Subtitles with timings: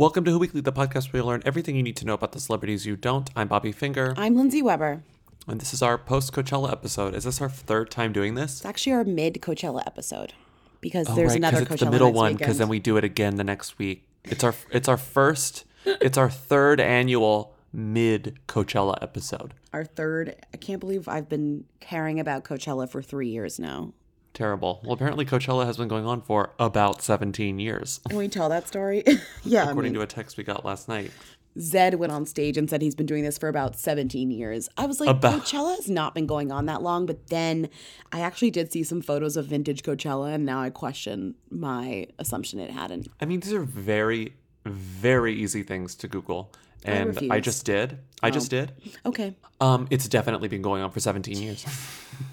[0.00, 2.32] Welcome to Who Weekly, the podcast where you learn everything you need to know about
[2.32, 3.28] the celebrities you don't.
[3.36, 5.02] I'm Bobby Finger, I'm Lindsay Weber.
[5.46, 7.14] and this is our post Coachella episode.
[7.14, 8.60] Is this our third time doing this?
[8.60, 10.32] It's actually our mid Coachella episode
[10.80, 13.04] because Oh, there's right, another it's Coachella the middle one because then we do it
[13.04, 14.06] again the next week.
[14.24, 19.52] It's our it's our first it's our third annual mid Coachella episode.
[19.74, 20.34] our third.
[20.54, 23.92] I can't believe I've been caring about Coachella for three years now.
[24.34, 24.80] Terrible.
[24.84, 28.68] Well, apparently Coachella has been going on for about 17 years, Can we tell that
[28.68, 29.02] story?
[29.44, 31.10] yeah, I according mean, to a text we got last night.
[31.58, 34.68] Zedd went on stage and said he's been doing this for about 17 years.
[34.76, 37.68] I was like, About- Coachella has not been going on that long, but then
[38.12, 42.60] I actually did see some photos of vintage Coachella, and now I question my assumption
[42.60, 43.08] it hadn't.
[43.20, 44.34] I mean, these are very,
[44.64, 46.52] very easy things to Google,
[46.84, 47.36] and I.
[47.36, 47.40] Oh.
[47.40, 47.98] just did.
[48.22, 48.72] I just did.
[49.06, 51.64] Okay, Um, it's definitely been going on for 17 years.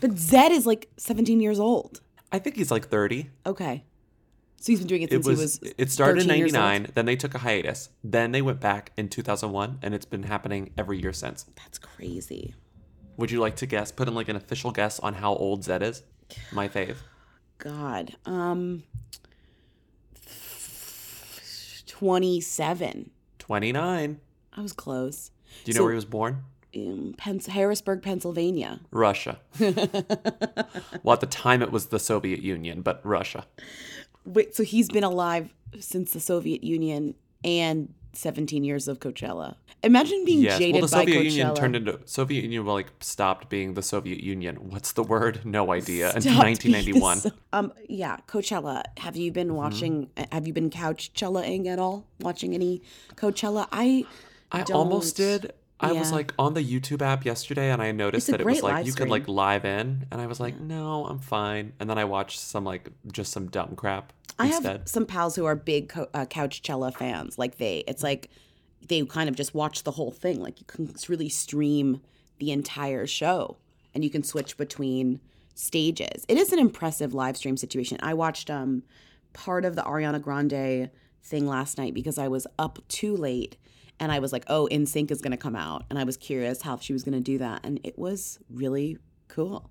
[0.01, 2.01] but Zedd is like 17 years old.
[2.31, 3.29] I think he's like 30.
[3.45, 3.83] Okay,
[4.57, 5.73] so he's been doing it It since was, he was.
[5.77, 6.63] it started in 13 years old.
[6.63, 7.89] 99, then they took a hiatus.
[8.03, 11.45] Then they went back in 2001 and it's been happening every year since.
[11.55, 12.53] That's crazy.
[13.15, 15.81] Would you like to guess, put in like an official guess on how old Zedd
[15.81, 16.03] is?
[16.51, 16.97] My fave.
[17.59, 18.15] God.
[18.25, 18.83] Um
[21.87, 23.09] 27.
[23.39, 24.19] 29.
[24.57, 25.31] I was close.
[25.63, 26.43] Do you know So- where he was born?
[27.17, 28.81] Pens- Harrisburg, Pennsylvania.
[28.91, 29.39] Russia.
[31.03, 33.45] well, at the time it was the Soviet Union, but Russia.
[34.25, 39.55] Wait, so he's been alive since the Soviet Union and 17 years of Coachella.
[39.83, 40.57] Imagine being Yes.
[40.59, 41.23] jaded Well, the by Soviet.
[41.23, 42.65] Union turned into Soviet Union.
[42.65, 44.55] Well, like stopped being the Soviet Union.
[44.69, 45.45] What's the word?
[45.45, 46.07] No idea.
[46.07, 47.17] Until Stopped being 1991.
[47.19, 48.83] so- um, yeah, Coachella.
[48.97, 49.55] Have you been Mm-hmm.
[49.55, 50.09] watching?
[50.31, 52.05] Have you been Couchella-ing at all?
[52.19, 52.81] Watching any
[53.15, 53.67] Coachella?
[53.71, 54.05] I
[54.51, 55.53] I almost don't- did.
[55.79, 58.87] I was like on the YouTube app yesterday and I noticed that it was like
[58.87, 61.73] you could like live in and I was like, no, I'm fine.
[61.79, 64.79] And then I watched some like just some dumb crap I instead.
[64.79, 66.25] have some pals who are big co- uh,
[66.91, 67.37] fans.
[67.37, 68.31] Like they, it's like
[68.87, 70.39] they kind of just watch the whole thing.
[70.41, 72.01] Like you can really stream
[72.39, 73.57] the entire show,
[73.93, 75.19] and you can switch between
[75.55, 76.25] stages.
[76.27, 77.97] It is an impressive live stream situation.
[78.01, 78.83] I watched um
[79.33, 80.89] part of the Ariana Grande
[81.23, 83.57] thing last night because I was up too late.
[83.99, 85.85] And I was like, oh, NSYNC is going to come out.
[85.89, 87.61] And I was curious how she was going to do that.
[87.63, 88.97] And it was really
[89.27, 89.69] cool.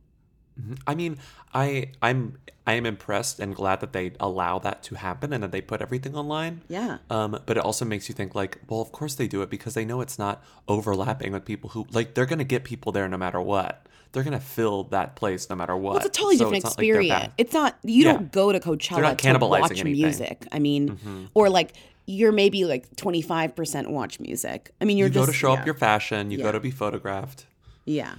[0.87, 1.19] I mean,
[1.53, 5.53] I I'm I am impressed and glad that they allow that to happen and that
[5.53, 6.63] they put everything online.
[6.69, 6.97] Yeah.
[7.11, 9.75] Um, but it also makes you think like, well, of course they do it because
[9.75, 13.19] they know it's not overlapping with people who like they're gonna get people there no
[13.19, 13.87] matter what.
[14.13, 15.97] They're gonna fill that place no matter what.
[15.97, 17.33] Well, it's a totally So different it's not like experience.
[17.37, 18.13] it's not you Yeah.
[18.15, 19.93] don't go to Coachella to watch anything.
[19.93, 20.47] music.
[20.53, 21.75] I mean, or like
[22.07, 24.71] you're maybe like 25% watch music.
[24.81, 26.31] I mean, you're just you just go to show yeah, up your fashion.
[26.31, 26.45] You Yeah.
[26.45, 27.47] go to be photographed.
[27.85, 28.15] Yeah.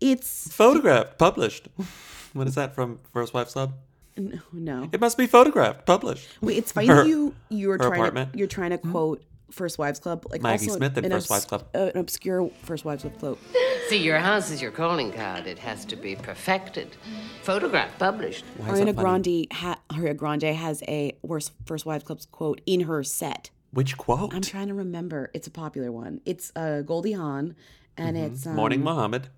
[0.00, 1.68] It's Photographed, published.
[2.32, 3.72] what is that from First Wives Club?
[4.16, 4.88] no, no.
[4.92, 6.28] It must be photographed, published.
[6.40, 8.32] Wait, it's funny Her- that you you were her trying apartment.
[8.32, 8.90] to you're trying to mm-hmm.
[8.90, 11.64] quote First Wives Club like Maggie also Smith in an First Wives Club.
[11.74, 13.38] uh, an obscure First Wives Club quote.
[13.88, 15.46] See, your house is your calling card.
[15.46, 16.96] It has to be perfected.
[17.42, 18.44] photographed, published.
[18.58, 18.94] Why Ariana?
[18.94, 23.50] Grande ha- Ariana Grande has a worst First Wives Club quote in her set.
[23.70, 24.34] Which quote?
[24.34, 25.30] I'm trying to remember.
[25.34, 26.20] It's a popular one.
[26.26, 27.54] It's uh, Goldie Hawn,
[27.96, 28.56] and it's um, Mm-hmm.
[28.56, 29.28] Morning Muhammad.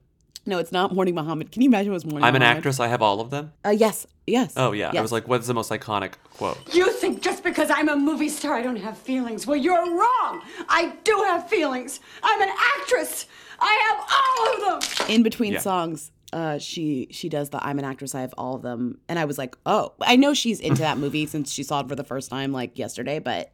[0.47, 1.53] No, it's not Morning Muhammad.
[1.53, 2.25] Can you imagine what's Morning?
[2.25, 2.81] I'm an actress.
[2.81, 3.53] I have all of them.
[3.65, 4.55] Uh, yes, yes.
[4.57, 4.89] Oh yeah.
[4.91, 5.03] I yes.
[5.03, 6.59] was like, what's the most iconic quote?
[6.75, 9.47] You think just because I'm a movie star I don't have feelings?
[9.47, 10.43] Well, you're wrong.
[10.69, 12.01] I do have feelings.
[12.23, 13.27] I'm an actress.
[13.61, 15.07] I have all of them.
[15.15, 15.59] in between Yeah.
[15.61, 19.19] songs, uh, she she does the "I'm an actress, I have all of them," and
[19.19, 21.97] I was like, oh, I know she's into that movie since she saw it for
[21.97, 23.51] the first time like yesterday, but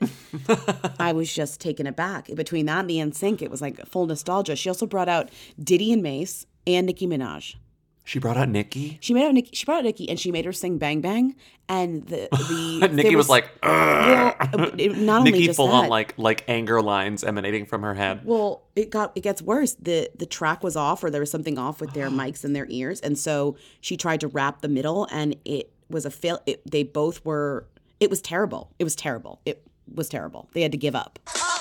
[1.01, 2.29] I was just taken aback.
[2.35, 4.55] Between that and the NSYNC, it was like full nostalgia.
[4.57, 7.57] She also brought out Diddy and Mase and Nicki Minaj.
[8.05, 8.99] She brought out Nicki.
[9.01, 9.51] She made out Nicki.
[9.53, 11.35] She brought out Nicki, and she made her sing "Bang Bang."
[11.69, 12.29] And the
[12.81, 16.15] the Nicki there was, like, well, uh, it- not only just full that, on like
[16.17, 18.21] like anger lines emanating from her head.
[18.25, 19.75] Well, it got it gets worse.
[19.75, 22.67] The the track was off or there was something off with their mics and their
[22.69, 26.63] ears and so she tried to rap the middle and it was a fail it,
[26.71, 27.67] they both were
[27.99, 28.71] it was terrible.
[28.79, 29.41] It was terrible.
[29.45, 30.49] It was terrible.
[30.53, 31.19] They had to give up.
[31.35, 31.56] Oh,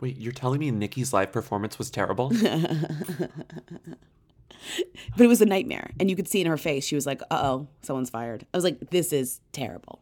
[0.00, 2.32] Wait, you're telling me Nicki's live performance was terrible?
[5.16, 7.20] But it was a nightmare and you could see in her face she was like,
[7.30, 10.00] "Uh-oh, someone's fired." I was like, "This is terrible."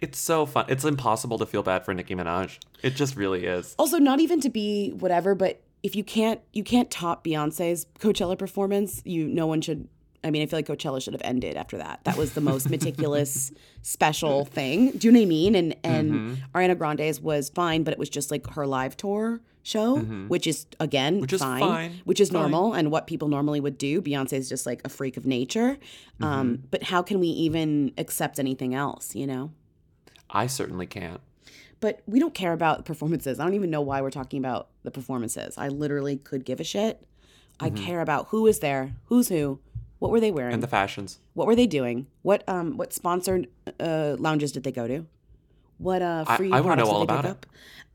[0.00, 0.66] it's so fun.
[0.68, 2.58] It's impossible to feel bad for Nicki Minaj.
[2.82, 3.74] It just really is.
[3.78, 8.38] Also, not even to be whatever, but if you can't you can't top Beyonce's Coachella
[8.38, 9.88] performance, you no one should
[10.22, 12.00] I mean, I feel like Coachella should have ended after that.
[12.04, 13.52] That was the most meticulous
[13.82, 14.90] special thing.
[14.92, 15.54] Do you know what I mean?
[15.54, 19.40] And and Ariana Grande's was fine, but it was just like her live tour.
[19.62, 21.20] show, which is again Mm-hmm.
[21.22, 22.40] Which is fine, fine, which is fine.
[22.40, 24.00] normal and what people normally would do.
[24.02, 25.76] Beyonce is just like a freak of nature.
[25.76, 26.24] Mm-hmm.
[26.24, 29.14] Um, but how can we even accept anything else?
[29.14, 29.52] You know.
[30.30, 31.20] I certainly can't.
[31.80, 33.40] But we don't care about performances.
[33.40, 35.56] I don't even know why we're talking about the performances.
[35.56, 37.02] I literally could give a shit.
[37.62, 39.58] I care about who is there, who's who,
[40.00, 40.52] what were they wearing.
[40.54, 41.20] And the fashions.
[41.34, 43.46] what were they doing, what um what sponsored
[43.78, 45.06] uh, lounges did they go to,
[45.78, 47.46] what uh I- free I wanna know products did all about pick up?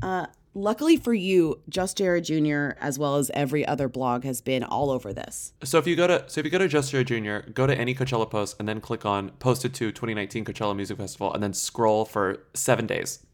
[0.01, 2.77] Uh, luckily for you, Just Jared Jr.
[2.81, 5.53] as well as every other blog has been all over this.
[5.63, 7.75] So if you go to so if you go to Just Jared Jr., go to
[7.77, 11.53] any Coachella post and then click on posted to 2019 Coachella Music Festival and then
[11.53, 13.25] scroll for seven days.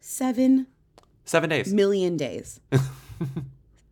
[0.00, 0.66] Seven
[1.26, 1.72] Seven days.
[1.72, 2.60] million days.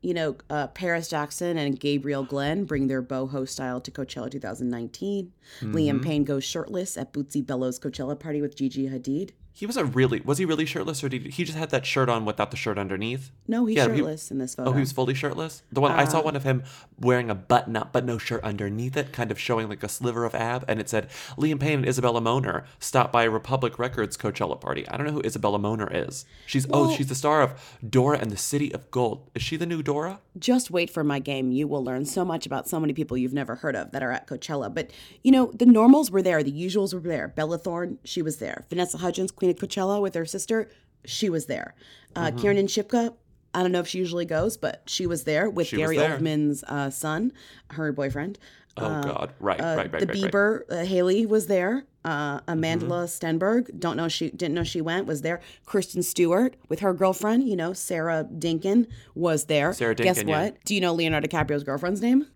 [0.03, 5.33] you know, uh, Paris Jackson and Gabriel Glenn bring their boho style to Coachella 2019.
[5.61, 5.75] Mm-hmm.
[5.75, 9.31] Liam Payne goes shirtless at Bootsy Bellows Coachella party with Gigi Hadid.
[9.55, 11.85] He was a really was he really shirtless or did he, he just had that
[11.85, 13.31] shirt on without the shirt underneath?
[13.47, 14.71] No, he's Yeah, he- shirtless in this photo.
[14.71, 15.63] Oh, he was fully shirtless.
[15.71, 16.07] The one I Uh.
[16.07, 16.63] saw one of him
[16.99, 20.25] wearing a button up but no shirt underneath it, kind of showing like a sliver
[20.25, 24.59] of ab, and it said Liam Payne and Isabella Moner stopped by Republic Records Coachella
[24.61, 24.89] party.
[24.89, 26.25] I don't know who Isabella Moner is.
[26.47, 29.29] She's oh, she's the star of Dora and the City of Gold.
[29.35, 30.21] Is she the new Dora?
[30.39, 31.53] Just wait for my game.
[31.53, 34.11] You will learn so much about so many people you've never heard of that are
[34.13, 34.73] at Coachella.
[34.73, 34.91] But,
[35.23, 36.43] you know, the normals were there.
[36.43, 37.29] The usuals were there.
[37.29, 38.65] Bella Thorne, she was there.
[38.71, 40.71] Vanessa Hudgens, Queen of Coachella with her sister,
[41.05, 41.75] she was there.
[42.15, 42.39] Uh, Mm-hmm.
[42.39, 43.13] Kiernan Shipka,
[43.53, 46.17] I don't know if she usually goes, but she was there with She Gary there.
[46.17, 47.33] Oldman's uh, son,
[47.71, 48.39] her boyfriend.
[48.77, 50.33] Oh God, right, Uh, right, right, the right, right.
[50.33, 51.85] Bieber, Uh, Hailey was there.
[52.05, 52.93] Uh, Amanda Mm-hmm.
[53.05, 55.41] Stenberg, don't know she didn't know she went, was there.
[55.67, 59.73] Kristen Stewart with her girlfriend, you know, Sarah Dinkin was there.
[59.73, 60.43] Sarah Guess Dinkin, yeah.
[60.45, 60.65] what?
[60.65, 62.27] Do you know Leonardo DiCaprio's girlfriend's name?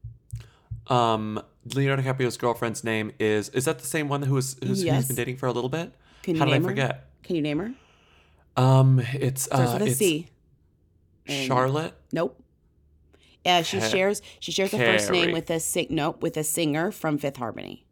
[0.89, 1.43] Um,
[1.75, 5.07] Leonardo DiCaprio's girlfriend's name is is that the same one who was who is who's
[5.07, 5.93] been dating for a little bit?
[6.27, 6.69] Can you How did I name her?
[6.71, 7.09] forget?
[7.23, 7.73] Can you name her?
[8.61, 10.27] Um, it's Starts uh, with a it's C.
[11.29, 11.95] And- Charlotte.
[12.13, 12.43] Nope.
[13.45, 15.33] Yeah, she Ca- shares she shares the first name Carrie.
[15.35, 17.87] with a sing nope with a singer from Fifth Harmony.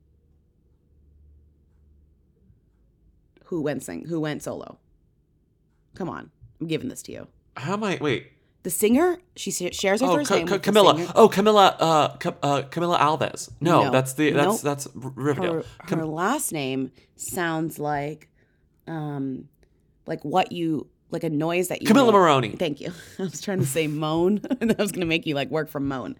[3.44, 4.06] Who went sing?
[4.06, 4.78] Who went solo?
[5.94, 7.28] Come on, I'm giving this to you.
[7.56, 7.98] How am I?
[8.00, 8.32] Wait.
[8.64, 11.12] The singer she shares her Oh, first name with Camila.
[11.14, 11.76] Oh, Camila.
[11.78, 11.84] Uh,
[12.42, 13.50] uh, Camila Alves.
[13.60, 13.90] No, No.
[13.90, 14.60] that's the that's Nope.
[14.62, 15.52] that's Riverdale.
[15.54, 18.28] her, Cam- her last name sounds like
[18.86, 19.48] um
[20.06, 22.12] like what you like a noise that you Camila make.
[22.14, 22.56] Morrone.
[22.58, 22.90] Thank you.
[23.18, 25.68] I was trying to say moan and I was going to make you like work
[25.68, 26.16] from moan.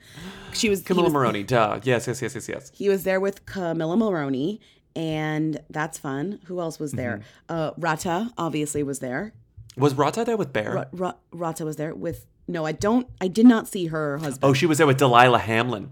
[0.52, 1.46] She was Camila was- Morrone.
[1.46, 1.81] Duh.
[1.82, 2.73] Yes, yes, yes, yes, yes.
[2.75, 4.61] He was there with Camila Morrone
[4.94, 6.41] and that's fun.
[6.44, 7.23] Who else was there?
[7.49, 7.55] Mm-hmm.
[7.56, 9.32] Uh Rata obviously was there.
[9.76, 10.75] Was Rata there with Bear?
[10.75, 14.41] Ra- Ra- Rata was there with No, I don't I did not see her husband.
[14.50, 15.91] oh, she was there with Delilah Hamlin.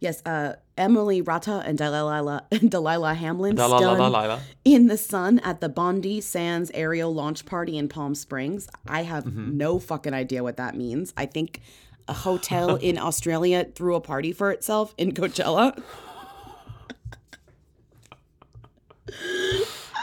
[0.00, 4.40] Yes, uh Emily Rata and Delilah Delilah Hamlin Delilah, stunned Delilah.
[4.64, 8.68] in the sun at the Bondi Sands aerial launch party in Palm Springs.
[8.88, 9.56] I have Mm-hmm.
[9.56, 11.14] no fucking idea what that means.
[11.16, 11.60] I think
[12.08, 15.82] a hotel in Australia threw a party for itself in Coachella.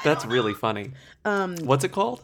[0.03, 0.91] That's really funny.
[1.23, 2.23] Um, What's it called?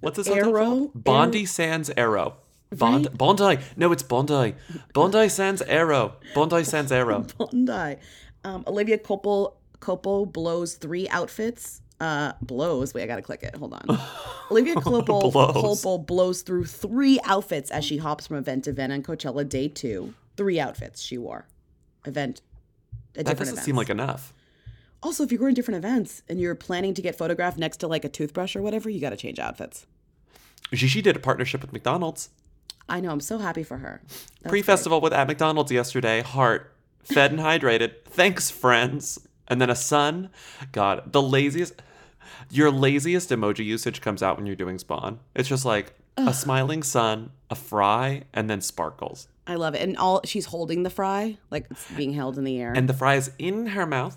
[0.00, 0.64] What's this hotel Aero?
[0.64, 0.90] called?
[1.04, 2.36] Bondi Sands Aero.
[2.72, 3.58] Bond, Bondi.
[3.76, 4.54] No, it's Bondi.
[4.92, 6.16] Bondi Sands Aero.
[6.34, 7.24] Bondi Sands Aero.
[7.38, 7.96] Bondi.
[8.44, 11.80] Um, Olivia Copel Culpo blows three outfits.
[12.00, 12.92] Uh, blows.
[12.92, 13.54] Wait, I gotta click it.
[13.56, 13.98] Hold on.
[14.50, 16.04] Olivia Copel Blows.
[16.06, 20.14] Blows through three outfits as she hops from event to event on Coachella day two.
[20.36, 21.46] Three outfits she wore.
[22.04, 22.42] Event.
[23.16, 23.64] At That doesn't events.
[23.64, 24.34] seem like enough.
[25.02, 27.86] Also, if you're going to different events and you're planning to get photographed next to
[27.86, 29.86] like a toothbrush or whatever, you got to change outfits.
[30.72, 32.28] Gigi did a partnership with McDonald's.
[32.88, 33.10] I know.
[33.10, 34.00] I'm so happy for her.
[34.42, 36.22] That's Pre-festival with at McDonald's yesterday.
[36.22, 38.04] Heart, fed and hydrated.
[38.04, 39.18] Thanks, friends.
[39.48, 40.30] And then a sun.
[40.72, 41.80] God, the laziest.
[42.50, 45.20] Your laziest emoji usage comes out when you're doing Spon.
[45.34, 49.28] It's just like a smiling sun, a fry, and then sparkles.
[49.46, 49.82] I love it.
[49.82, 52.72] And all she's holding the fry, like it's being held in the air.
[52.74, 54.16] And the fry is in her mouth.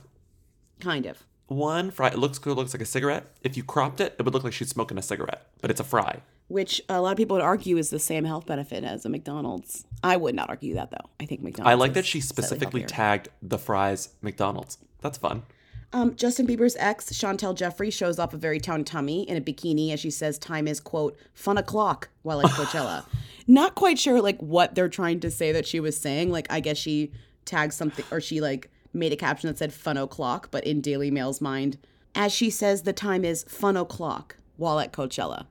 [0.79, 1.23] kind of.
[1.47, 2.07] One fry.
[2.09, 2.55] It looks good.
[2.57, 3.25] Looks like a cigarette.
[3.43, 5.83] If you cropped it, it would look like she's smoking a cigarette, but it's a
[5.83, 6.21] fry.
[6.49, 9.85] Which a lot of people would argue is the same health benefit as a McDonald's.
[10.03, 11.09] I would not argue that though.
[11.19, 11.71] I think McDonald's.
[11.71, 14.77] I like that she specifically tagged the fries McDonald's.
[15.01, 15.43] That's fun.
[15.91, 19.91] Um, Justin Bieber's ex, Chantel Jeffrey, shows off a very town tummy in a bikini
[19.91, 23.05] as she says time is, quote, fun o'clock while at Coachella.
[23.47, 26.29] Not quite sure, like, what they're trying to say that she was saying.
[26.29, 27.11] Like, I guess she
[27.45, 31.09] tagged something, or she, like, made a caption that said fun o'clock, but in Daily
[31.09, 31.79] Mail's mind,
[32.13, 35.45] as she says the time is fun o'clock while at Coachella.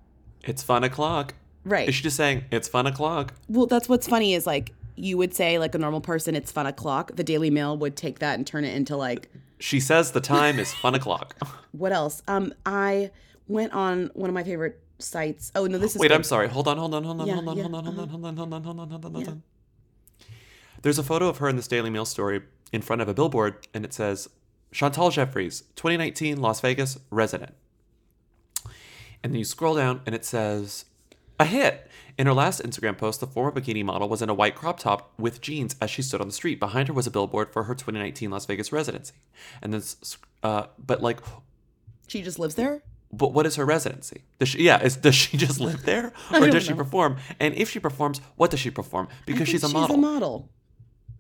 [0.49, 1.35] It's fun o'clock.
[1.65, 1.89] Right.
[1.89, 3.35] Is she just saying it's fun o'clock?
[3.49, 6.67] Well, that's what's funny is, like, you would say, like, a normal person, it's fun
[6.67, 7.15] o'clock.
[7.17, 9.29] The Daily Mail would take that and turn it into, like,
[9.59, 11.37] She says the time is fun o'clock.
[11.73, 12.23] what else?
[12.27, 13.11] Um, I
[13.47, 15.53] went on one of my favorite sites.
[15.55, 16.15] Oh no, this is Wait, good.
[16.15, 16.49] I'm sorry.
[16.49, 18.25] Hold on, hold on, hold on, Yeah, hold on, yeah, hold on, hold on, hold
[18.25, 19.43] on, hold on, hold on, hold on, hold on.
[20.83, 23.67] There's a photo of her in this Daily Mail story in front of a billboard,
[23.75, 24.29] and it says
[24.73, 27.55] Chantel Jeffries, 2019 Las Vegas resident.
[29.23, 30.85] And then you scroll down, and it says
[31.41, 31.91] a hit.
[32.17, 35.13] In her last Instagram post, the former bikini model was in a white crop top
[35.19, 36.59] with jeans as she stood on the street.
[36.59, 39.15] Behind her was a billboard for her 2019 Las Vegas residency.
[39.63, 39.83] And then,
[40.43, 41.21] uh, but like,
[42.09, 42.83] She just lives there.
[43.13, 44.23] but what is her residency?
[44.41, 46.77] Does she, yeah, is, does she just live there, or does she know.
[46.77, 47.19] perform?
[47.39, 49.07] And if she performs, what does she perform?
[49.25, 49.87] Because she's a model.
[49.89, 50.49] She's a model.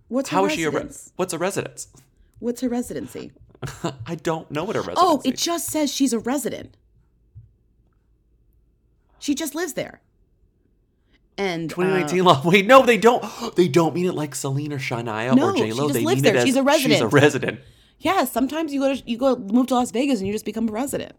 [0.08, 0.70] What's her How is she a?
[0.70, 1.88] Re- what's a residence?
[2.40, 3.30] What's her residency?
[4.06, 5.02] I don't know what her residency.
[5.04, 6.76] Oh, it just says she's a resident.
[9.18, 10.00] She just lives there.
[11.36, 12.42] And uh, 2019 law.
[12.44, 13.24] Wait, no, they don't.
[13.56, 15.88] They don't mean it like Celine or Shania No, or J Lo.
[15.88, 16.34] They mean there.
[16.34, 16.92] it as She's a resident.
[16.94, 17.52] She's a resident.
[17.58, 17.60] resident.
[18.00, 20.68] yeah, sometimes you go to you go move to Las Vegas and you just become
[20.68, 21.12] a resident.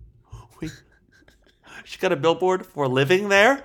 [0.60, 0.70] Wait,
[1.84, 3.64] she got a billboard for living there.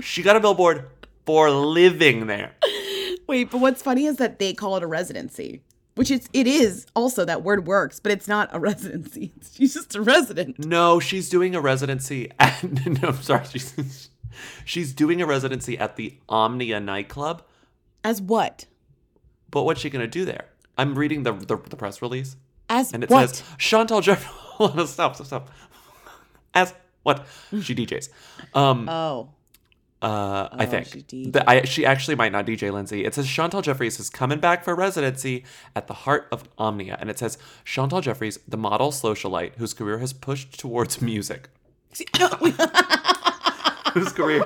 [0.00, 0.86] She got a billboard
[1.26, 2.54] for living there.
[3.26, 5.62] Wait, but what's funny is that they call it a residency,
[5.98, 9.32] which it's it is also that word works, but it's not a residency.
[9.52, 10.64] She's just a resident.
[10.64, 12.62] No, she's doing a residency at.
[12.86, 13.44] No, I'm sorry.
[13.46, 14.10] She's,
[14.64, 17.42] she's doing a residency at the Omnia nightclub.
[18.04, 18.66] As what?
[19.50, 20.44] But what's she gonna do there?
[20.76, 22.36] I'm reading the the, the press release,
[22.68, 23.30] As and it what?
[23.30, 24.22] says Chantel Jeff.
[24.88, 25.50] Stop, stop, stop.
[26.54, 27.26] As what?
[27.62, 28.08] She DJs.
[28.54, 29.30] Um, oh,
[30.02, 33.04] uh, I Oh, think she The- I, she actually might not DJ Lindsay.
[33.04, 37.10] It says Chantel Jeffries is coming back for residency at the heart of Omnia, and
[37.10, 41.48] it says Chantel Jeffries, the model socialite whose career has pushed towards music.
[43.94, 44.44] whose career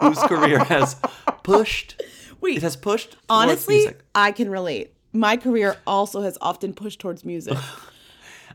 [0.00, 0.96] whose career has
[1.42, 2.00] pushed
[2.40, 2.56] wait.
[2.56, 4.00] it has pushed honestly, music.
[4.14, 4.94] I can relate.
[5.12, 7.56] My career also has often pushed towards music.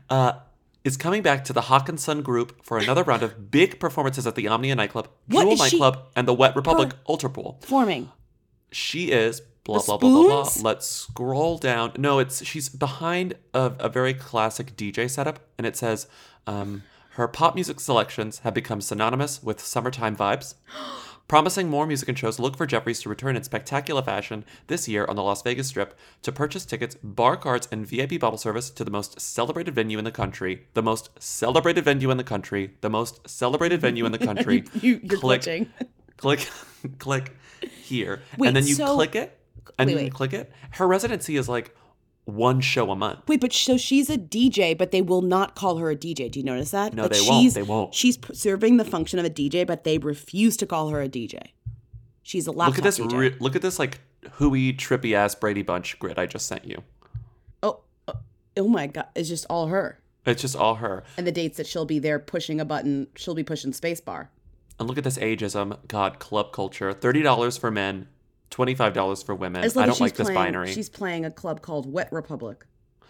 [0.08, 0.34] Uh,
[0.86, 4.46] is coming back to the Hakkasan Group for another round of big performances at the
[4.46, 7.58] Omnia nightclub, What Jewel nightclub, and the Wet Republic Ultra Pool.
[7.62, 8.12] Forming.
[8.70, 10.52] She is blah The blah blah blah blah.
[10.62, 11.92] Let's scroll down.
[11.98, 16.06] No, it's she's behind a, a very classic DJ setup, and it says
[16.46, 20.54] um, her pop music selections have become synonymous with summertime vibes.
[21.28, 25.04] Promising more music and shows, look for Jeffries to return in spectacular fashion this year
[25.06, 28.84] on the Las Vegas Strip to purchase tickets, bar cards, and VIP bottle service to
[28.84, 30.66] the most celebrated venue in the country.
[30.74, 32.74] The most celebrated venue in the country.
[32.80, 34.64] The most celebrated venue in the country.
[34.80, 35.66] You, you're click, glitching.
[36.16, 36.48] click,
[37.00, 37.36] click
[37.82, 39.36] here, Wait, and then you so- click it,
[39.80, 40.14] and Wait, then you wait.
[40.14, 40.52] click it.
[40.72, 41.74] Her residency is like
[42.26, 43.20] one show a month.
[43.28, 46.30] Wait, but so she's a DJ, but they will not call her a DJ.
[46.30, 46.92] Do you notice that?
[46.92, 47.40] No, Like, they won't.
[47.42, 47.94] she's- They won't.
[47.94, 51.38] She's serving the function of a DJ, but they refuse to call her a DJ.
[52.22, 53.00] She's a laptop Look at this.
[53.00, 54.00] Re- look at this like
[54.32, 56.82] hooey, trippy ass Brady Bunch grid I just sent you.
[57.62, 58.14] oh, oh,
[58.56, 60.00] oh my god, it's just all her.
[60.26, 61.04] It's just all her.
[61.16, 64.26] And the dates that she'll be there pushing a button, she'll be pushing spacebar.
[64.80, 65.78] And look at this ageism.
[65.86, 66.92] God, club culture.
[66.92, 68.08] Thirty dollars for men,
[68.50, 69.64] twenty five dollars for women.
[69.64, 70.72] I don't she's like this binary.
[70.72, 72.64] She's playing a club called Wet Republic.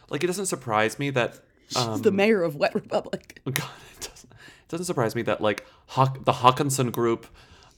[0.09, 1.41] Like it doesn't surprise me that.
[1.69, 3.41] She's Um, the mayor of Wet Republic.
[3.45, 3.57] God,
[3.97, 7.27] it doesn't, it doesn't surprise me that like Hawk, the Hakkasan Group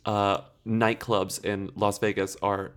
[0.05, 2.73] uh, nightclubs in Las Vegas are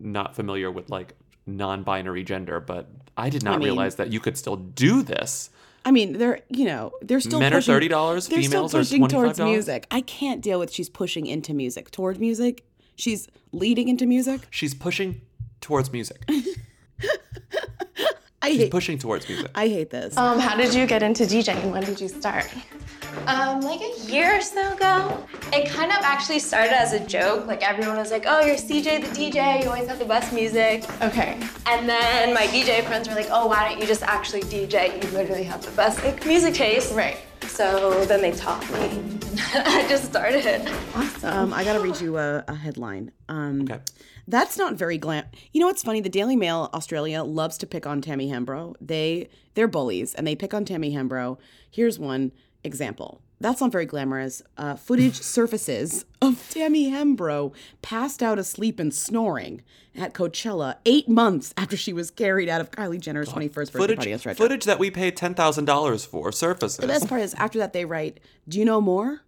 [0.00, 1.14] not familiar with like
[1.46, 5.50] non-binary gender, but I did not mean- realize that you could still do this.
[5.84, 9.08] I mean, they're you know they're still Men are pushing, $30, females still are pushing
[9.08, 9.44] towards $25?
[9.50, 9.86] music.
[9.90, 12.64] I can't deal with she's pushing into music toward music.
[12.98, 14.40] She's leading into music.
[14.50, 15.20] She's pushing
[15.60, 16.22] towards music.
[18.42, 18.70] I She's hate.
[18.70, 19.50] pushing towards music.
[19.54, 20.16] I hate this.
[20.16, 21.70] Um, how did you get into DJing?
[21.72, 22.46] When did you start?
[23.26, 27.46] Um, like a year or so ago, it kind of actually started as a joke.
[27.46, 29.62] Like everyone was like, "Oh, you're CJ the DJ.
[29.62, 31.38] You always have the best music." Okay.
[31.66, 35.02] And then my DJ friends were like, "Oh, why don't you just actually DJ?
[35.02, 37.18] You literally have the best like music taste." Right.
[37.48, 39.02] So then they taught me.
[39.54, 40.68] I just started.
[41.24, 43.10] Um, I gotta read you a, a headline.
[43.28, 43.78] Um, Okay.
[44.26, 45.24] That's not very glam.
[45.52, 46.00] You know what's funny?
[46.02, 48.74] The Daily Mail Australia loves to pick on Tammy Hembrow.
[48.78, 51.38] They they're bullies and they pick on Tammy Hembrow.
[51.70, 53.22] Here's one example.
[53.40, 54.42] That's not very glamorous.
[54.56, 57.52] Uh, footage surfaces of Tammy Hembrow
[57.82, 59.62] passed out asleep and snoring
[59.96, 63.94] at Coachella eight months after she was carried out of Kylie Jenner's 21st birthday party
[63.94, 64.36] Footage, stretcher.
[64.36, 66.78] footage that we paid ten thousand dollars for surfaces.
[66.78, 69.20] The best part is after that they write, Do you know more?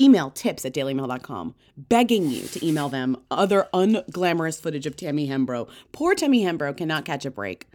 [0.00, 5.68] Email tips at dailymail.com, begging you to email them other unglamorous footage of Tammy Hembrow.
[5.92, 7.68] Poor Tammy Hembrow cannot catch a break.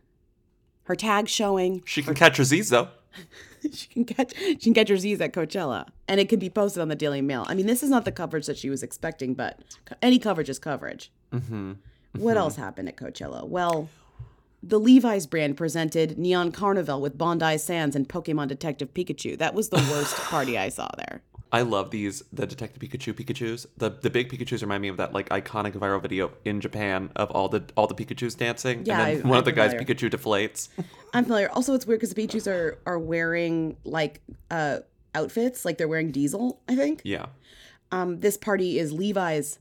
[0.83, 2.89] Her tag showing, She can catch her Z's though.
[3.73, 5.87] she can catch she can catch her Z's at Coachella.
[6.07, 7.45] And it can be posted on the Daily Mail.
[7.47, 9.59] I mean, this is not the coverage that she was expecting, but
[10.01, 11.11] any coverage is coverage.
[11.31, 11.73] Mm-hmm.
[12.13, 13.47] What else happened at Coachella?
[13.47, 13.89] Well,
[14.63, 19.37] the Levi's brand presented Neon Carnival with Bondi Sands and Pokemon Detective Pikachu.
[19.37, 21.21] That was the worst party I saw there.
[21.51, 23.67] I love these the Detective Pikachu Pikachu's.
[23.77, 27.31] The the big Pikachu's remind me of that like iconic viral video in Japan of
[27.31, 28.85] all the all the Pikachu's dancing.
[28.85, 29.73] Yeah, and then I- one I'm of the guys.
[29.73, 30.69] Pikachu deflates.
[31.13, 31.49] I'm familiar.
[31.51, 34.79] Also, it's weird because the Pikachu's are are wearing like uh
[35.15, 36.61] outfits, like they're wearing diesel.
[36.67, 37.01] I think.
[37.03, 37.27] yeah.
[37.91, 39.59] Um, this party is Levi's,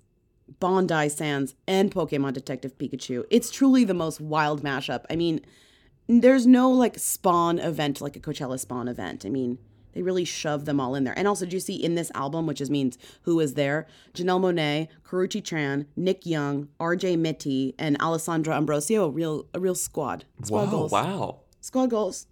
[0.59, 3.25] Bondi Sands, and Pokemon Detective Pikachu.
[3.31, 5.05] It's truly the most wild mashup.
[5.09, 5.40] I mean,
[6.09, 9.25] there's no like Spon event like a Coachella Spon event.
[9.25, 9.59] I mean,
[9.97, 11.15] they really shove them all in there.
[11.19, 13.87] And also, do you see in this album, which is means who is there?
[14.12, 17.17] Janelle Monáe, Karrueche Tran, Nick Young, R.J.
[17.17, 19.07] Mitte, and Alessandra Ambrosio.
[19.07, 20.26] A real, a real squad.
[20.45, 20.93] Squad Whoa, goals.
[20.93, 21.41] wow.
[21.62, 22.26] Squad goals.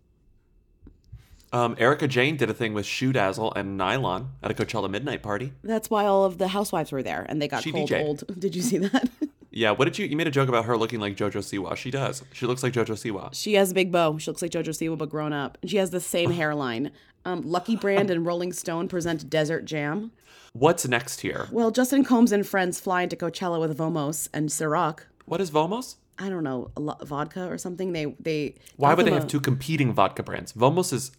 [1.54, 5.52] Um, Erika Jayne did a thing with ShoeDazzle and Nylon at a Coachella midnight party.
[5.62, 8.06] That's why all of the housewives were there, and they got She cold DJ'd.
[8.06, 8.24] old.
[8.40, 9.08] Did you see that?
[9.56, 11.76] Yeah, what did you you made a joke about her looking like JoJo Siwa.
[11.76, 12.24] She does.
[12.32, 13.32] She looks like JoJo Siwa.
[13.32, 14.18] She has a big bow.
[14.18, 15.58] She looks like JoJo Siwa, but grown up.
[15.62, 16.90] And she has the same hairline.
[17.24, 20.12] Um, Lucky Brand and Rolling Stone present Desert Jam.
[20.52, 21.48] What's next here?
[21.50, 25.00] Well, Justin Combs and friends fly into Coachella with Vomos and Ciroc.
[25.24, 25.96] What is Vomos?
[26.18, 27.92] I don't know, a vodka or something.
[27.92, 28.54] They they.
[28.76, 30.52] Why would they them have two competing vodka brands?
[30.52, 31.10] Vomos is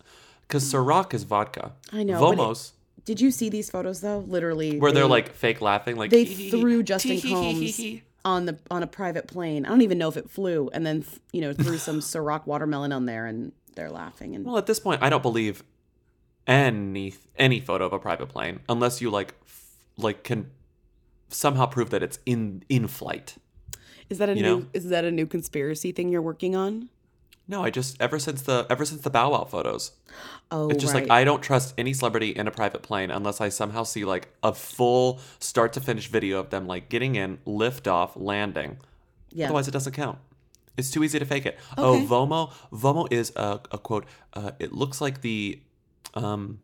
[0.41, 1.73] because Ciroc is vodka.
[1.91, 2.71] I know, but it- Vomos,
[3.03, 4.19] Did you see these photos though?
[4.19, 7.81] Literally, where they're like fake laughing, like they threw Justin Combs
[8.23, 9.65] on the on a private plane.
[9.65, 12.93] I don't even know if it flew, and then you know threw some Ciroc watermelon
[12.93, 14.33] on there, and they're laughing.
[14.33, 15.61] And Well, at this point, I don't believe
[16.47, 20.49] any any photo of a private plane unless you like f- like can
[21.29, 23.35] somehow prove that it's in in flight.
[24.09, 24.65] is that a you new know?
[24.73, 26.89] is that a new conspiracy thing you're working on?
[27.47, 29.91] No, I just ever since the ever since the Bow Wow photos,
[30.51, 31.03] Oh, it's just right.
[31.03, 34.29] like I don't trust any celebrity in a private plane unless I somehow see like
[34.41, 38.77] a full start to finish video of them like getting in, lift off, landing.
[39.31, 39.45] yeah.
[39.45, 40.17] Otherwise, it doesn't count.
[40.75, 41.57] It's too easy to fake it.
[41.77, 42.51] Oh, Vomo.
[42.73, 44.05] Vomo is a, a quote.
[44.33, 45.59] Uh, it looks like the
[46.15, 46.59] um,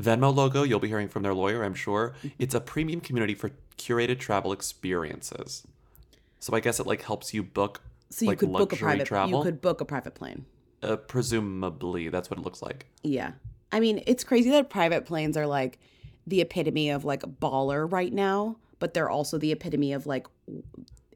[0.00, 2.14] Venmo logo you'll be hearing from their lawyer, I'm sure.
[2.38, 5.66] It's a premium community for curated travel experiences.
[6.40, 9.06] So I guess it like helps you book So you like could book a private.
[9.06, 9.38] travel.
[9.40, 10.44] You could book a private plane.
[10.82, 12.86] uh, presumably, that's what it looks like.
[13.02, 13.32] Yeah.
[13.70, 15.78] I mean, it's crazy that private planes are like
[16.26, 20.26] the epitome of like a baller right now, but they're also the epitome of like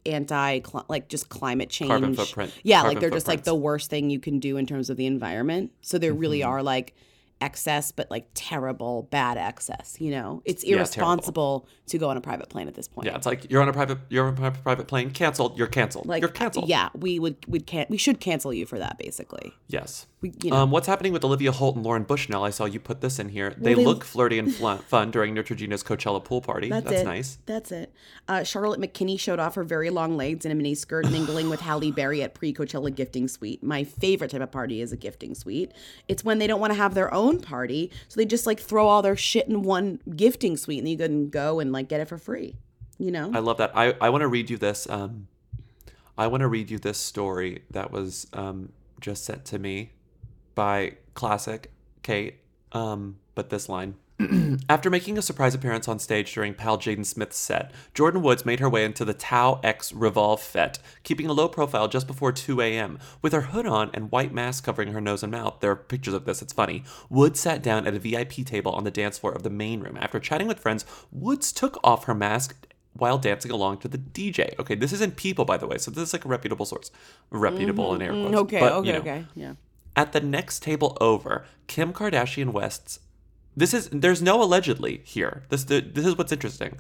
[0.05, 1.91] anti like just climate change.
[1.91, 4.67] Carbon footprint- Yeah, carbon like they're just like the worst thing you can do in
[4.67, 5.73] terms of the environment.
[5.83, 6.49] So there really Mm-hmm.
[6.51, 6.95] are like
[7.41, 10.43] excess but like terrible bad excess, you know.
[10.45, 13.07] It's Yeah, irresponsible to go on a private plane at this point.
[13.07, 15.59] Yeah, it's like you're on a private you're on a private- plane, canceled.
[15.59, 16.07] You're canceled.
[16.07, 16.69] Like you're canceled.
[16.69, 19.53] Yeah, we would would can't, we should cancel you for that basically.
[19.69, 20.07] Yes.
[20.23, 22.43] We, you know, Um, what's happening with Olivia Holt and Lauren Bushnell?
[22.43, 23.55] I saw you put this in here.
[23.59, 26.71] They they- look flirty and fun during Neutrogena's Coachella pool party.
[26.71, 27.39] That's, That's, nice.
[27.47, 27.93] That's it.
[28.27, 31.61] Uh, Charlotte McKinney showed off her very long legs in a mini skirt, mingling with
[31.61, 33.63] Halle Berry at pre Coachella gifting suite.
[33.63, 35.73] My favorite type of party is a gifting suite.
[36.09, 38.87] It's when they don't want to have their own party, so they just like throw
[38.87, 42.09] all their shit in one gifting suite, and you can go and like get it
[42.09, 42.57] for free.
[42.99, 43.31] You know?
[43.35, 43.73] I love that.
[43.75, 44.89] I, I want to read you this.
[44.89, 45.29] Um,
[46.17, 49.91] I want to read you this story that was um, just sent to me
[50.55, 51.71] by Classic
[52.03, 52.37] Kate.
[52.73, 53.97] Um, but this line.
[54.69, 58.61] After making a surprise appearance on stage during pal Jaden Smith's set, Jordyn Woods made
[58.61, 62.63] her way into the Tao X Revolve Fete, keeping a low profile just before 2
[62.63, 62.99] a.m.
[63.21, 66.15] With her hood on and white mask covering her nose and mouth, there are pictures
[66.15, 66.83] of this, it's funny.
[67.11, 69.99] Woods sat down at a VIP table on the dance floor of the main room.
[70.01, 74.59] After chatting with friends, Woods took off her mask while dancing along to the DJ.
[74.59, 76.91] Okay, this isn't People, by the way, so this is like a reputable source.
[77.31, 78.27] Reputable in air quotes.
[78.29, 78.39] Mm-hmm.
[78.39, 79.27] okay, but, okay, you know, okay.
[79.35, 79.53] Yeah.
[79.95, 83.01] at the next table over, Kim Kardashian West's.
[83.57, 85.45] This is there's no allegedly here.
[85.49, 86.79] This this is what's interesting.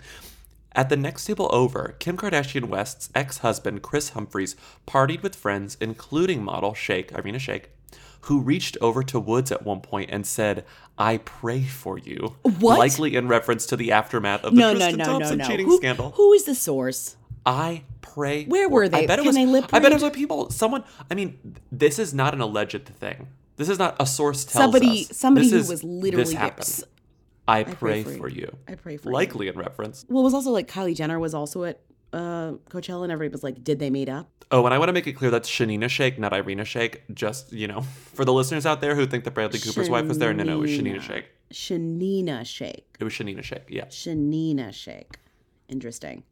[0.73, 6.45] At the next table over, Kim Kardashian West's ex-husband Kris Humphries partied with friends, including
[6.45, 7.65] model Shaik Irina Shayk,
[8.23, 10.67] who reached over to Woods at one point and said,
[10.99, 12.79] "I pray for you," What?
[12.79, 15.47] likely in reference to the aftermath of the No, no, Tristan no, no, Thompson no.
[15.47, 16.11] cheating Who, scandal.
[16.11, 17.17] who is the source?
[17.47, 18.45] I pray.
[18.45, 19.05] Where for- were they?
[19.05, 19.37] I bet it Can was.
[19.37, 20.51] they lip I bet it was people.
[20.51, 20.85] Someone.
[21.11, 21.39] I mean,
[21.73, 23.29] this is not an alleged thing.
[23.57, 25.17] This is not a source tells Somebody- us.
[25.17, 26.85] somebody This who was literally this happened.
[27.49, 28.41] I pray pray, for for you.
[28.43, 28.57] you.
[28.69, 29.15] I pray for you.
[29.15, 30.05] Likely in reference.
[30.09, 31.81] Well, it was also like Kylie Jenner was also at
[32.13, 34.93] uh, Coachella, and everybody was like, "Did they meet up?" Oh, and I want to
[34.93, 36.99] make it clear that's Shanina Shaik, not Irina Shayk.
[37.15, 37.81] Just you know,
[38.15, 40.57] for the listeners out there who think that Bradley Cooper's wife was there, no, no,
[40.59, 41.03] it was Shanina Shanina.
[41.03, 41.25] Shaik.
[41.53, 42.83] Shanina Shaik.
[42.99, 43.63] It was Shanina Shaik.
[43.69, 43.85] Yeah.
[43.87, 45.15] Shanina Shaik.
[45.69, 46.25] Interesting.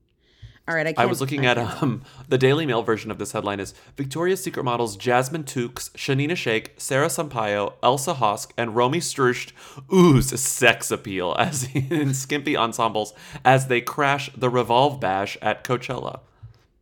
[0.67, 3.33] All right, I, I was looking I at um the Daily Mail version of this
[3.33, 9.01] headline is Victoria's Secret models Jasmine Tookes, Shanina Shaik, Sarah Sampaio, Elsa Hosk, and Romy
[9.01, 9.53] Sturst
[9.93, 13.13] ooze sex appeal as in skimpy ensembles
[13.45, 16.21] as they crash the Revolve Bash at Coachella.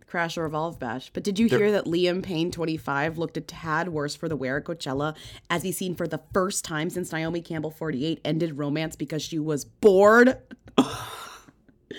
[0.06, 1.10] Crash or Revolve Bash.
[1.12, 4.58] But did you hear that Liam Payne, 25, looked a tad worse for the wear
[4.58, 5.16] at Coachella
[5.48, 9.38] as he's seen for the first time since Naomi Campbell, 48, ended romance because she
[9.38, 10.36] was bored?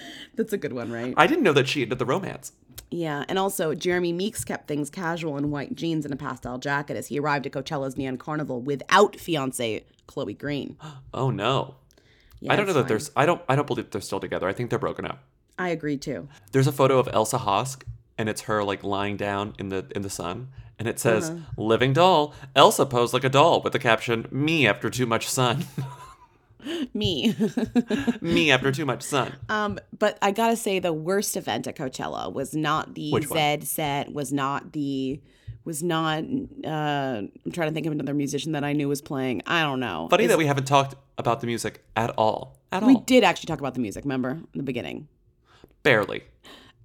[0.36, 1.14] That's a good one, right?
[1.18, 2.52] I didn't know that she ended the romance.
[2.92, 6.96] Yeah, and also Jeremy Meeks kept things casual in white jeans and a pastel jacket
[6.98, 10.78] as he arrived at Coachella's Neon Carnival without fiance Chloe Green.
[11.14, 11.76] Oh no.
[12.40, 12.88] Yeah, I don't know it's that fine.
[12.90, 14.48] there's I don't I don't believe they're still together.
[14.48, 15.24] I think they're broken up.
[15.58, 16.28] I agree too.
[16.52, 17.84] There's a photo of Elsa Hosk
[18.18, 21.40] and it's her like lying down in the in the sun and it says Uh-huh.
[21.58, 25.66] living doll elsa posed like a doll with the caption me after too much sun
[26.94, 27.36] Me.
[28.22, 32.32] me after too much sun um, but I gotta say the worst event at Coachella
[32.32, 33.40] was not the Which one?
[33.40, 35.20] Zedd set, was not the
[35.66, 36.24] was not
[36.66, 39.42] uh I'm trying to think of another musician that I knew was playing.
[39.48, 40.08] I don't know.
[40.10, 43.24] funny It's- that we haven't talked about the music at all at we all did
[43.24, 44.32] actually talk about the music, remember?
[44.32, 45.08] In the beginning.
[45.84, 46.24] barely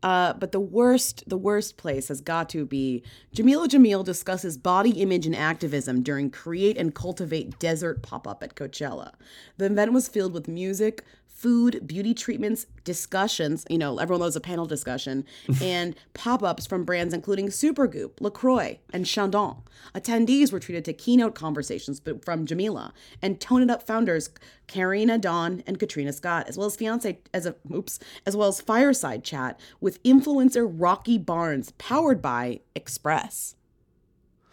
[0.02, 4.90] Uh, but the worst, the worst place has got to be Jamila Jamil discusses body
[5.02, 9.12] image and activism during Create and Cultivate Desert pop up at Coachella.
[9.56, 13.64] The event was filled with music, food, beauty treatments, discussions.
[13.71, 15.25] You know, everyone loves a panel discussion
[15.62, 19.57] and pop ups from brands including Supergoop, Lacroix, and Chandon.
[19.95, 24.31] Attendees were treated to keynote conversations from Jamila and Tone It Up founders
[24.67, 28.61] Karina Dawn and Katrina Scott, as well as fiance as a oops, as well as
[28.61, 33.55] fireside chat with influencer Rocky Barnes, powered by Express.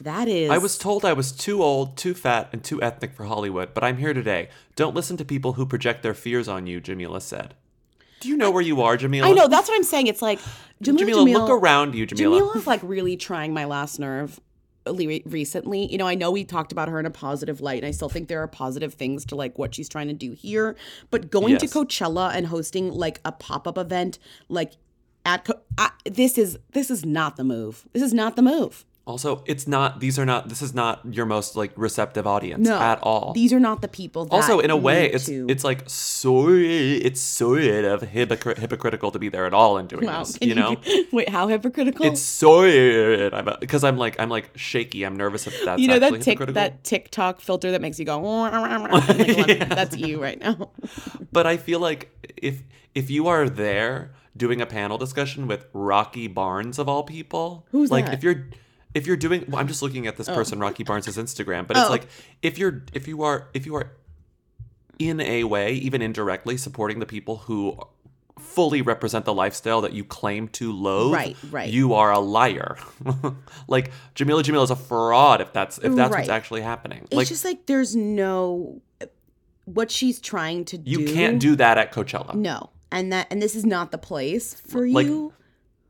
[0.01, 3.25] That is i was told i was too old too fat and too ethnic for
[3.25, 6.81] hollywood but i'm here today don't listen to people who project their fears on you
[6.81, 7.53] jamila said
[8.19, 10.07] do you know where you are jamila I know that's what I'm saying.
[10.07, 10.39] It's like
[10.81, 14.39] Jamila, jamila, Jamil, look around you jamila Jamila's like really trying my last nerve
[14.87, 14.93] uh,
[15.25, 15.91] recently.
[15.91, 18.09] You know, I know we talked about her in a positive light, and I still
[18.09, 20.75] think there are positive things to like what she's trying to do here.
[21.09, 24.73] But going to Coachella and hosting like a pop up event, like
[25.25, 27.87] at Co- I, this is this is not the move.
[27.93, 28.85] This is not the move.
[29.07, 29.99] Also, it's not.
[29.99, 30.49] These are not.
[30.49, 33.33] This is not your most like receptive audience No, at all.
[33.33, 34.25] These are not the people.
[34.25, 39.11] That also, in a way, it's to- it's like sort it's sort of hypocr- hypocritical
[39.11, 40.23] to be there at all and doing wow.
[40.23, 40.39] this.
[40.39, 40.75] can You know,
[41.11, 42.03] wait, how hypocritical?
[42.03, 45.03] it's sort of because I'm like I'm like shaky.
[45.03, 48.05] I'm nervous if that's you know actually that tick, that TikTok filter that makes you
[48.05, 48.19] go.
[48.19, 50.71] Like, That's you right now.
[51.31, 52.63] But I feel like if
[52.93, 57.91] if you are there doing a panel discussion with Rocky Barnes of all people, Who's
[57.91, 58.15] like that?
[58.15, 58.47] If you're
[58.95, 60.33] if you're doing well, I'm just looking at this oh.
[60.33, 61.91] person Rocky Barnes' Instagram, but it's Oh.
[61.91, 62.07] like
[62.41, 63.91] if you're if you are if you are
[64.97, 67.77] in a way, even indirectly supporting the people who
[68.39, 71.69] fully represent the lifestyle that you claim to loathe, Right, right.
[71.71, 72.77] you are a liar.
[73.67, 77.01] like Jamila Jamil is a fraud if that's if that's what's actually happening.
[77.03, 78.81] It's like just like there's no
[79.65, 80.89] what she's trying to do.
[80.89, 82.33] you can't do that at Coachella.
[82.35, 85.33] no, and that and this is not the place for Like, you.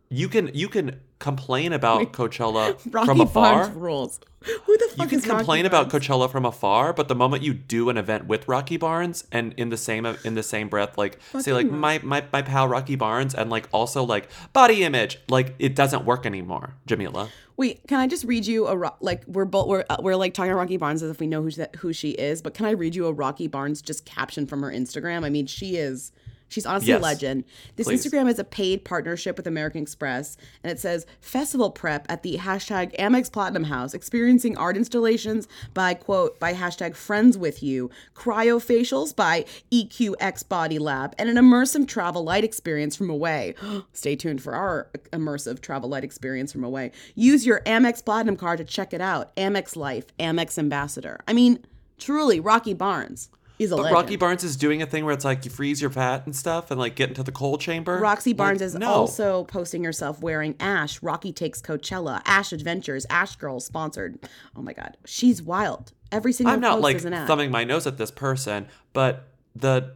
[0.10, 3.64] You can you can complain about Coachella Rocky from afar.
[3.64, 4.20] Barnes rules.
[4.66, 5.90] Who the fuck You can complain about?
[5.90, 9.70] Coachella from afar, but the moment you do an event with Rocky Barnes and in
[9.70, 13.34] the same in the same breath, like say like my, my my pal Rocky Barnes
[13.34, 17.30] and like also like body image, like it doesn't work anymore, Jamila.
[17.58, 20.52] Wait, can I just read you a like we're both we're uh, we're like talking
[20.52, 22.72] about Rocky Barnes as if we know who's that who she is, but can I
[22.72, 25.26] read you a Rocky Barnes just caption from her Instagram?
[25.26, 26.12] I mean, she is
[26.56, 27.00] she's honestly Yes.
[27.00, 27.44] a legend.
[27.76, 28.06] This Please.
[28.06, 32.38] Instagram is a paid partnership with American Express, and it says festival prep at the
[32.38, 39.14] hashtag Amex Platinum House, experiencing art installations by quote by hashtag Friends with You, cryofacials
[39.14, 43.54] by EQX Body Lab, and an immersive travel light experience from away.
[43.94, 46.92] Stay tuned for our immersive travel light experience from away.
[47.16, 49.36] Use your Amex Platinum card to check it out.
[49.36, 51.20] Amex Life, Amex Ambassador.
[51.28, 51.66] I mean,
[51.98, 53.96] truly, Rocky Barnes is a But legend.
[53.96, 56.72] Rocky Barnes is doing a thing where it's like you freeze your fat and stuff
[56.72, 58.00] and like get into the cold chamber.
[58.00, 58.88] Rocky Like, Barnes is no.
[58.88, 61.02] also posting herself wearing Ash.
[61.02, 62.22] Rocky takes Coachella.
[62.26, 63.06] Ash Adventures.
[63.10, 64.20] Ash Girl sponsored.
[64.56, 65.94] Oh my God, she's wild.
[66.12, 69.94] Every single I'm not like thumbing my nose at this person, but the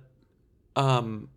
[0.75, 1.29] um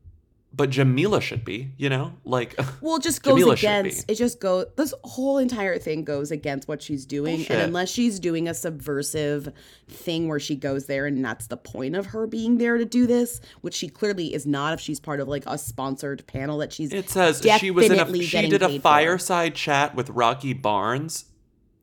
[0.55, 2.12] but Jamila should be, you know?
[2.25, 4.11] Like Well, it just goes Jamila against.
[4.11, 4.67] It just goes.
[4.77, 7.51] This whole entire thing goes against what she's doing, Bullshit.
[7.53, 9.53] and unless she's doing a subversive
[9.88, 13.07] thing where she goes there, and that's the point of her being there to do
[13.07, 14.75] this, which she clearly is not.
[14.75, 17.99] If she's part of like a sponsored panel that she's It says she was in
[17.99, 18.83] a she did a paid for.
[18.83, 21.27] fireside chat with Rocky Barnes.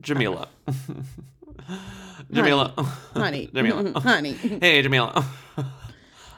[0.02, 0.48] Jamila.
[2.32, 2.72] Jamila.
[3.14, 4.00] honey, Jamila.
[4.00, 4.32] honey.
[4.34, 5.24] hey Jamila.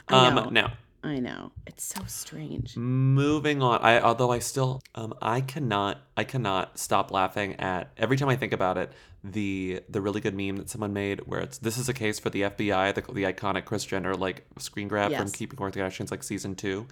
[0.09, 0.71] Um know.
[1.05, 2.77] I know it's so strange.
[2.77, 3.81] moving on.
[3.83, 8.37] I although I still um I cannot I cannot stop laughing at every time I
[8.37, 8.93] think about it
[9.25, 12.31] the the really good meme that someone made where it's this is a case for
[12.31, 16.11] the FBI the, the iconic Kris Jenner like screen grab from Keeping with the Kardashians
[16.11, 16.87] like season 2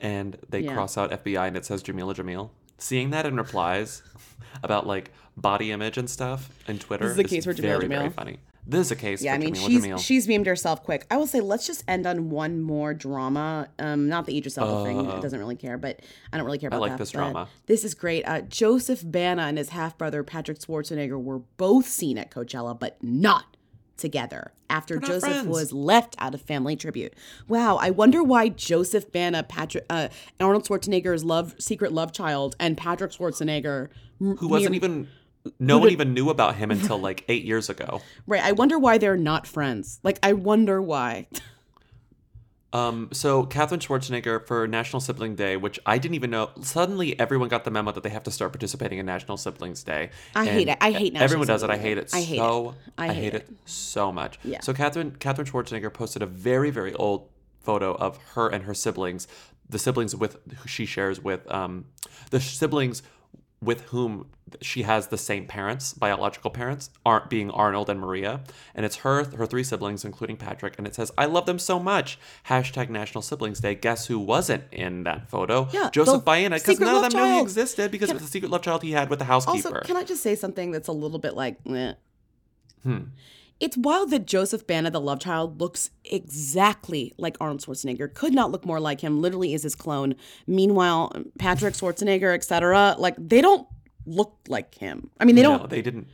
[0.00, 0.74] and they Yeah.
[0.74, 4.02] cross out FBI and it says Jamila Jamil seeing that in replies
[4.62, 8.10] about like body image and stuff in Twitter is the case for Jamila very very
[8.10, 8.38] funny.
[8.68, 11.06] This is a case Yeah, I mean Jamila she's she's memed herself quick.
[11.10, 13.68] I will say let's just end on one more drama.
[13.78, 15.06] Um, not the Idris Elba thing.
[15.08, 16.00] It doesn't really care, but
[16.32, 16.98] I don't really care about Uh, like that.
[16.98, 17.48] this drama.
[17.66, 18.24] This is great.
[18.24, 22.96] Uh, Joseph Baena and his half brother Patrick Schwarzenegger were both seen at Coachella, but
[23.02, 23.56] not
[23.96, 25.46] together after Joseph friends.
[25.48, 27.14] was left out of family tribute.
[27.48, 30.08] Wow, I wonder why Joseph Baena, Patrick, uh,
[30.40, 35.08] Arnold Schwarzenegger's love secret love child, and Patrick Schwarzenegger, who wasn't mere- even
[35.58, 38.00] no one even knew about him until like eight years ago.
[38.26, 38.42] right.
[38.42, 40.00] I wonder why they're not friends.
[40.02, 41.26] Like, I wonder why.
[42.72, 46.50] Um, so Katherine Schwarzenegger for National Sibling Day, which I didn't even know.
[46.60, 50.10] Suddenly, everyone got the memo that they have to start participating in National Siblings Day.
[50.34, 50.76] I And hate it.
[50.80, 51.70] I hate National Everyone does it.
[51.70, 52.10] I hate it.
[52.12, 52.76] I hate so it.
[52.98, 53.48] I hate it.
[53.64, 54.38] so much.
[54.44, 54.60] Yeah.
[54.60, 57.28] So Katherine Katherine Schwarzenegger posted a very very old
[57.60, 59.26] photo of her and her siblings,
[59.68, 61.86] the siblings with who she shares with um
[62.30, 63.02] the siblings
[63.62, 64.26] with whom
[64.60, 68.42] she has the same parents, biological parents, aren't being Arnold and Maria,
[68.74, 71.78] and it's her, her three siblings, including Patrick, and it says, "I love them so
[71.80, 73.74] much." Hashtag National Siblings Day.
[73.74, 75.68] Guess who wasn't in that photo?
[75.72, 78.50] Yeah, Joseph Baena, because none of them knew he existed because Can- of the secret
[78.50, 79.68] love child he had with the housekeeper.
[79.68, 81.94] Also, can I just say something that's a little bit like, eh.
[82.84, 82.98] Hmm.
[83.58, 88.12] It's wild that Joseph Baena, the love child, looks exactly like Arnold Schwarzenegger.
[88.12, 89.20] Could not look more like him.
[89.22, 90.14] Literally is his clone.
[90.46, 93.66] Meanwhile, Patrick Schwarzenegger, etc., like they don't
[94.04, 95.10] look like him.
[95.18, 95.70] I mean, they no, don't.
[95.70, 96.08] they didn't.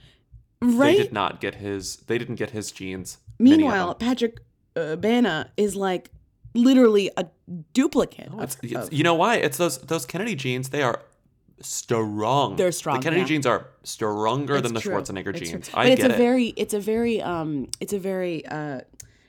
[0.61, 0.97] right.
[0.97, 1.97] They did not get his.
[1.97, 3.19] They didn't get his genes.
[3.39, 3.97] Meanwhile.
[3.97, 4.39] Patrick
[4.77, 6.11] uh, Baena is like
[6.55, 7.27] literally a
[7.75, 8.29] duplicate.
[8.33, 9.37] of- It's, it's- of- you know why?
[9.37, 10.69] It's those those Kennedy genes.
[10.69, 11.01] They are
[11.63, 12.57] strong.
[12.57, 13.27] They're strong, The Kennedy yeah.
[13.27, 14.95] genes are stronger It's than the true.
[14.95, 15.47] Schwarzenegger It's true.
[15.49, 15.69] genes.
[15.71, 16.17] But I it's a it.
[16.17, 18.81] very, it's a very, um, it's a very uh,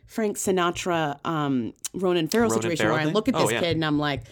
[0.07, 3.59] Frank Sinatra, um, Ronan Farrow Ronan situation Farrow where I look at Oh, this yeah.
[3.61, 4.23] kid and I'm like,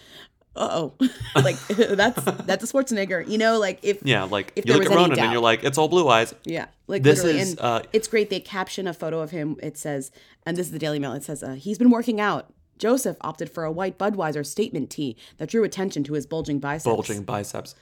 [0.54, 0.94] uh oh,
[1.36, 3.26] like that's that's a Schwarzenegger.
[3.26, 5.18] You know, like if yeah, like if you look at Ronan doubt.
[5.24, 6.34] and you're like, it's all blue eyes.
[6.44, 8.28] Yeah, like This literally, is, and uh, it's great.
[8.28, 9.56] They caption a photo of him.
[9.62, 10.10] It says,
[10.44, 11.12] and this is the Daily Mail.
[11.14, 12.52] It says, uh, he's been working out.
[12.82, 16.84] Joseph opted for a white Budweiser statement tee that drew attention to his bulging biceps.
[16.84, 17.76] bulging biceps.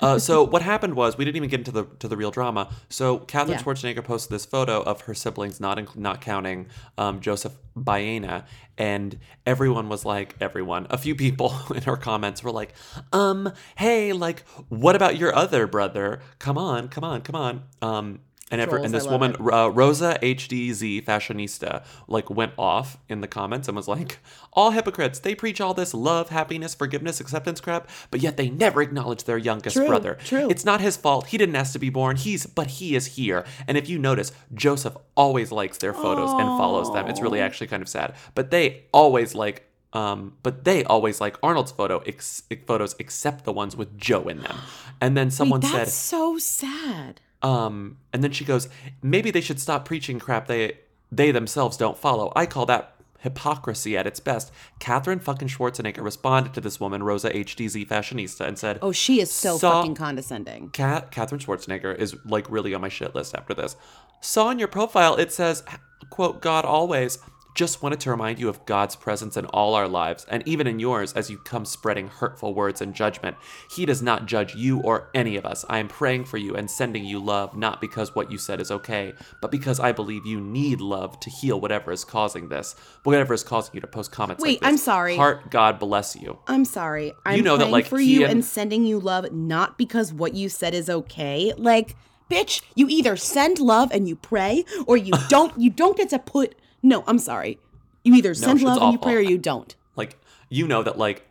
[0.00, 2.72] Uh, so what happened was we didn't even get into the to the real drama.
[2.88, 3.62] So Katherine Yeah.
[3.62, 8.46] Schwarzenegger posted this photo of her siblings, not inc- not counting um, Joseph Baena,
[8.78, 12.72] and everyone was like, everyone, a few people in her comments were like,
[13.12, 16.20] um, hey, like, what about your other brother?
[16.38, 17.62] Come on, come on, come on.
[17.82, 23.28] Um, and ever, and this woman, uh, Rosa HDZ fashionista, like went off in the
[23.28, 24.18] comments and was like,
[24.52, 25.18] "All hypocrites.
[25.18, 29.38] They preach all this love, happiness, forgiveness, acceptance crap, but yet they never acknowledge their
[29.38, 30.16] youngest True, brother.
[30.24, 30.48] true.
[30.50, 31.26] It's not his fault.
[31.28, 32.16] He didn't ask to be born.
[32.16, 33.44] He's, but he is here.
[33.66, 37.06] And if you notice, Joseph always likes their photos and follows them.
[37.08, 38.14] It's really actually kind of sad.
[38.34, 43.52] But they always like." Um, but they always like Arnold's photo ex- photos, except the
[43.54, 44.58] ones with Joe in them.
[45.00, 47.22] And then someone Wait, said, that's so sad.
[47.42, 48.68] Um, and then she goes,
[49.02, 50.78] maybe they should stop preaching crap they
[51.10, 52.32] they themselves don't follow.
[52.36, 54.52] I call that hypocrisy at its best.
[54.78, 59.30] Katherine fucking Schwarzenegger responded to this woman, Rosa HDZ fashionista, and said, Oh, she is
[59.30, 60.70] so fucking condescending.
[60.70, 63.76] Cat Katherine Schwarzenegger is like really on my shit list after this.
[64.20, 65.62] Saw on your profile it says,
[66.10, 67.18] quote, God always.
[67.58, 70.78] Just wanted to remind you of God's presence in all our lives, and even in
[70.78, 73.36] yours as you come spreading hurtful words and judgment.
[73.68, 75.64] He does not judge you or any of us.
[75.68, 78.70] I am praying for you and sending you love, not because what you said is
[78.70, 83.34] okay, but because I believe you need love to heal whatever is causing this, whatever
[83.34, 84.68] is causing you to post comments Wait, like this.
[84.68, 85.16] I'm sorry.
[85.16, 86.38] Heart, God bless you.
[86.46, 87.12] I'm sorry.
[87.26, 90.32] I'm know that, praying like, for you and- and sending you love, not because what
[90.32, 91.52] you said is okay.
[91.56, 91.96] Like,
[92.30, 95.58] bitch, you either send love and you pray, or you don't.
[95.58, 96.54] you don't get to put.
[96.82, 97.58] No, I'm sorry.
[98.04, 99.74] You either send love and you pray, or you don't.
[99.96, 101.26] like you know that like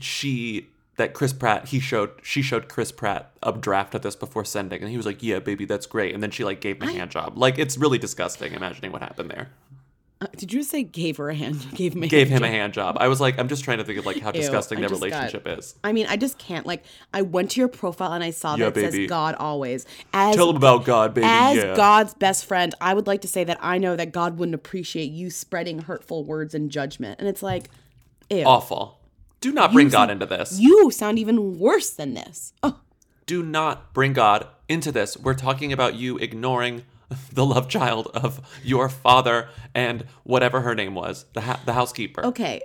[0.00, 4.44] she that Chris Pratt he showed she showed Chris Pratt a draft of this before
[4.44, 6.88] sending and he was like yeah baby that's great and then she like gave him
[6.88, 9.50] a hand job like it's really disgusting imagining what happened there
[10.22, 11.66] Uh, did you say gave her a hand?
[11.74, 13.78] Gave him a gave hand him a hand job I was like I'm just trying
[13.78, 16.06] to think of like how Ew, disgusting I their just got- relationship is I mean,
[16.08, 16.64] I just can't.
[16.64, 19.02] Like, I went to your profile and I saw Yeah, that it baby.
[19.04, 19.84] says God always.
[20.12, 23.28] As tell him about God baby as yeah God's best friend, I would like to
[23.28, 27.18] say that I know that God wouldn't appreciate you spreading hurtful words and judgment.
[27.18, 27.68] And it's like,
[28.30, 28.44] ew.
[28.44, 29.00] awful
[29.40, 32.52] do not bring You God sound- into this You sound even worse than this.
[32.62, 32.78] Oh,
[33.26, 35.16] do not bring God into this.
[35.16, 36.84] We're talking about you ignoring
[37.32, 42.24] the love child of your father and whatever her name was, the ha- the housekeeper,
[42.26, 42.60] okay.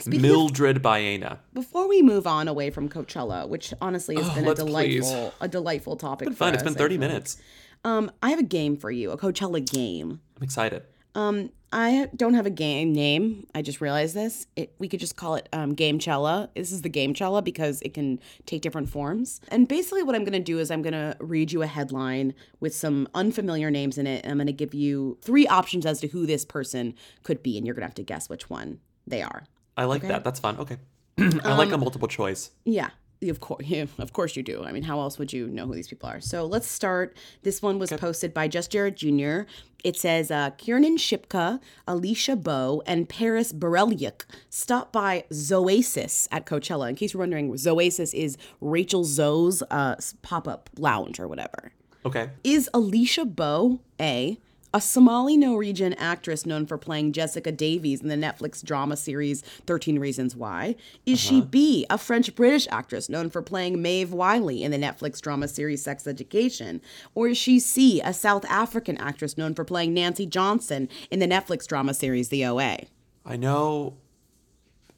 [0.00, 1.40] Speaking of- Mildred Baena.
[1.52, 5.48] before we move on away from Coachella, which honestly has Oh, been a delightful, a
[5.48, 6.28] delightful topic.
[6.28, 6.54] It's been fun.
[6.54, 7.36] it's been 30 minutes.
[7.84, 10.20] Um, I have a game for you, a Coachella game.
[10.38, 10.82] I'm excited.
[11.14, 13.46] Um, I don't have a game name.
[13.54, 14.46] I just realized this.
[14.56, 16.50] It, we could just call it um, Game Cella.
[16.54, 19.40] This is the Game Cella because it can take different forms.
[19.48, 22.34] And basically, what I'm going to do is I'm going to read you a headline
[22.58, 24.24] with some unfamiliar names in it.
[24.24, 27.56] And I'm going to give you three options as to who this person could be,
[27.56, 29.44] and you're going to have to guess which one they are.
[29.76, 30.24] I like that.
[30.24, 30.58] That's fun.
[30.58, 30.78] Okay.
[31.18, 32.50] I like a multiple choice.
[32.64, 32.90] Yeah.
[33.22, 34.64] Of course, yeah, of course you do.
[34.64, 36.20] I mean, how else would you know who these people are?
[36.20, 37.16] So let's start.
[37.42, 39.42] This one was posted by Just Jared Jr.
[39.82, 46.88] It says uh, Kiernan Shipka, Alicia Bow, and Paris Berelc stopped by Zoasis at Coachella.
[46.88, 51.72] In case you're wondering, Zoasis is Rachel Zoe's uh, pop up lounge or whatever.
[52.04, 52.30] Okay.
[52.44, 54.38] Is Alicia Bow A,
[54.72, 59.98] a Somali Norwegian actress known for playing Jessica Davis in the Netflix drama series 13
[59.98, 60.76] Reasons Why?
[61.06, 65.20] Is she B, a French British actress known for playing Maeve Wiley in the Netflix
[65.20, 66.80] drama series Sex Education?
[67.14, 71.26] Or is she C, a South African actress known for playing Nancy Johnson in the
[71.26, 72.78] Netflix drama series The OA?
[73.24, 73.96] I know.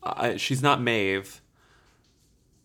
[0.03, 1.41] I, she's not Maeve.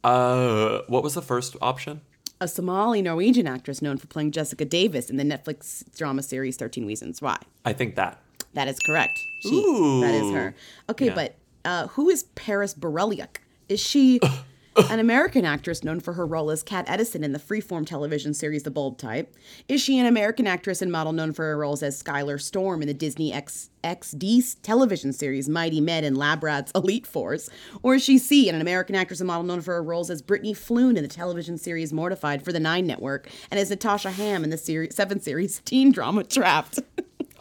[0.03, 2.01] Uh, what was the first option?
[2.39, 6.85] A Somali Norwegian actress known for playing Jessica Davis in the Netflix drama series 13
[6.85, 7.37] Reasons Why?
[7.65, 8.21] I think that.
[8.53, 9.19] That is correct.
[9.41, 9.61] She,
[10.01, 10.55] that is her.
[10.89, 11.15] Okay, Yeah.
[11.15, 13.37] but uh, who is Paris Berelc?
[13.69, 14.19] Is she
[14.89, 18.63] an American actress known for her role as Kat Edison in the freeform television series
[18.63, 19.35] The Bold Type?
[19.67, 22.87] Is she an American actress and model known for her roles as Skylar Storm in
[22.87, 27.49] the Disney X- XD television series Mighty Med and Lab Rats Elite Force?
[27.81, 30.53] Or is she C, an American actress and model known for her roles as Brittany
[30.53, 34.51] Floon in the television series Mortified for the Nine Network and as Natasha Ham in
[34.51, 36.79] the series, seven series teen drama Trapped?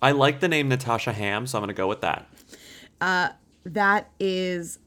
[0.00, 2.28] I like the name Natasha Ham, so I'm going to go with that.
[3.00, 3.30] Uh,
[3.64, 4.78] that is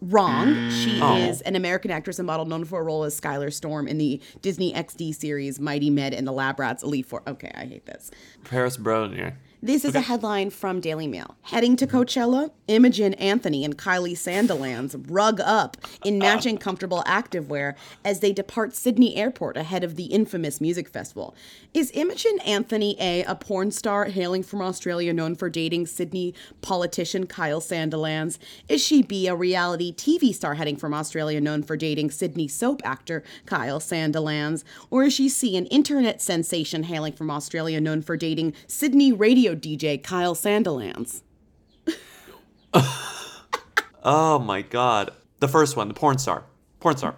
[0.00, 0.70] wrong.
[0.70, 1.02] She mm.
[1.02, 1.16] Oh.
[1.16, 4.20] is an American actress and model known for a role as Skylar Storm in the
[4.42, 7.24] Disney XD series Mighty Med and the Lab Rats Elite Force.
[7.26, 8.10] Okay, I hate this.
[8.44, 9.34] Paris Bronier.
[9.64, 11.36] This is a headline from Daily Mail.
[11.40, 17.74] Heading to Coachella, Imogen Anthony and Kylie Sandilands rug up in matching comfortable activewear
[18.04, 21.34] as they depart Sydney Airport ahead of the infamous music festival.
[21.72, 27.26] Is Imogen Anthony A, a porn star hailing from Australia known for dating Sydney politician
[27.26, 28.36] Kyle Sandilands?
[28.68, 32.82] Is she B, a reality TV star heading from Australia known for dating Sydney soap
[32.84, 34.62] actor Kyle Sandilands?
[34.90, 39.53] Or is she C, an internet sensation hailing from Australia known for dating Sydney radio
[39.54, 41.22] DJ Kyle Sandilands?
[44.02, 45.12] Oh my god.
[45.40, 46.44] The first one, the porn star.
[46.80, 47.16] Porn star.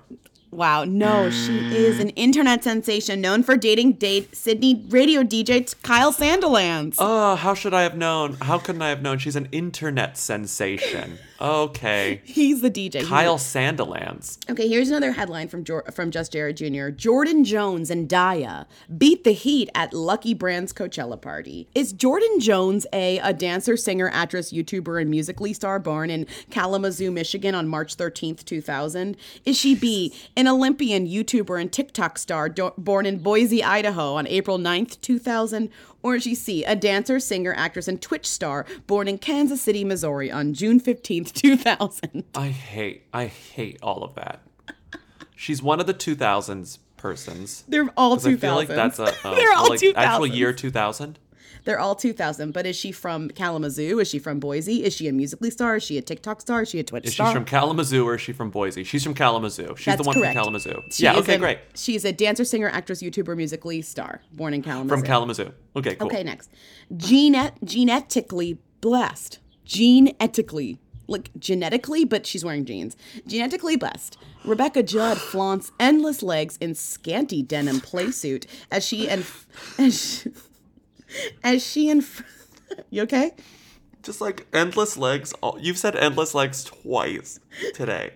[0.53, 6.13] Wow, no, she is an internet sensation known for dating date Sydney radio DJ Kyle
[6.13, 6.97] Sandilands.
[6.99, 8.35] Oh, how should I have known?
[8.41, 9.19] How couldn't I have known?
[9.19, 11.19] She's an internet sensation.
[11.41, 12.21] Okay.
[12.25, 13.05] He's the DJ.
[13.07, 14.39] Kyle Sandilands.
[14.51, 16.91] Okay, here's another headline from Jor- from Just Jared Jr.
[16.91, 21.69] Jordyn Jones and Daya beat the heat at Lucky Brand's Coachella party.
[21.75, 27.11] Is Jordyn Jones a a dancer, singer, actress, YouTuber, and Musical.ly star born in Kalamazoo,
[27.11, 29.17] Michigan on March 13th, 2000?
[29.45, 34.27] Is she B, an Olympian, YouTuber, and TikTok star do- born in Boise, Idaho on
[34.27, 35.71] April 9th, 2000?
[36.07, 39.83] Or is she C, a dancer, singer, actress, and Twitch star born in Kansas City,
[39.85, 42.23] Missouri on June 15th, 2000?
[42.37, 44.41] I hate I hate all of that.
[45.35, 47.65] She's one of the 2000s persons.
[47.67, 49.95] They're all all 'Cause I feel like that's a oh, They're all like 2000s.
[49.97, 51.19] actual year 2000.
[51.67, 52.53] They're all 2000.
[52.53, 53.99] But is she from Kalamazoo?
[53.99, 54.83] Is she from Boise?
[54.85, 55.77] Is she a Musical.ly star?
[55.77, 56.63] Is she a TikTok star?
[56.63, 57.27] Is she a Twitch star?
[57.27, 58.85] Is she from Kalamazoo or is she from Boise?
[58.85, 59.75] She's from Kalamazoo.
[59.77, 60.35] She's That's the one correct.
[60.35, 60.83] from Kalamazoo.
[60.91, 61.59] She yeah, okay, a- great.
[61.75, 64.89] She's a dancer, singer, actress, YouTuber, Musical.ly star, born in Kalamazoo.
[64.89, 65.53] From Kalamazoo.
[65.77, 66.07] Okay, cool.
[66.07, 66.51] Okay, next.
[66.97, 69.41] Genet- genetically blessed.
[69.65, 70.79] Genetically.
[71.09, 72.97] Like genetically, but she's wearing jeans.
[73.29, 74.19] Genetically blessed.
[74.45, 79.25] Rebecca Judd flaunts endless legs in scanty denim playsuit as she and
[79.79, 80.31] as she,
[81.43, 82.07] as she and
[82.91, 83.33] you okay?
[84.03, 85.33] Just like endless legs.
[85.43, 87.41] All, you've said endless legs twice
[87.75, 88.11] today.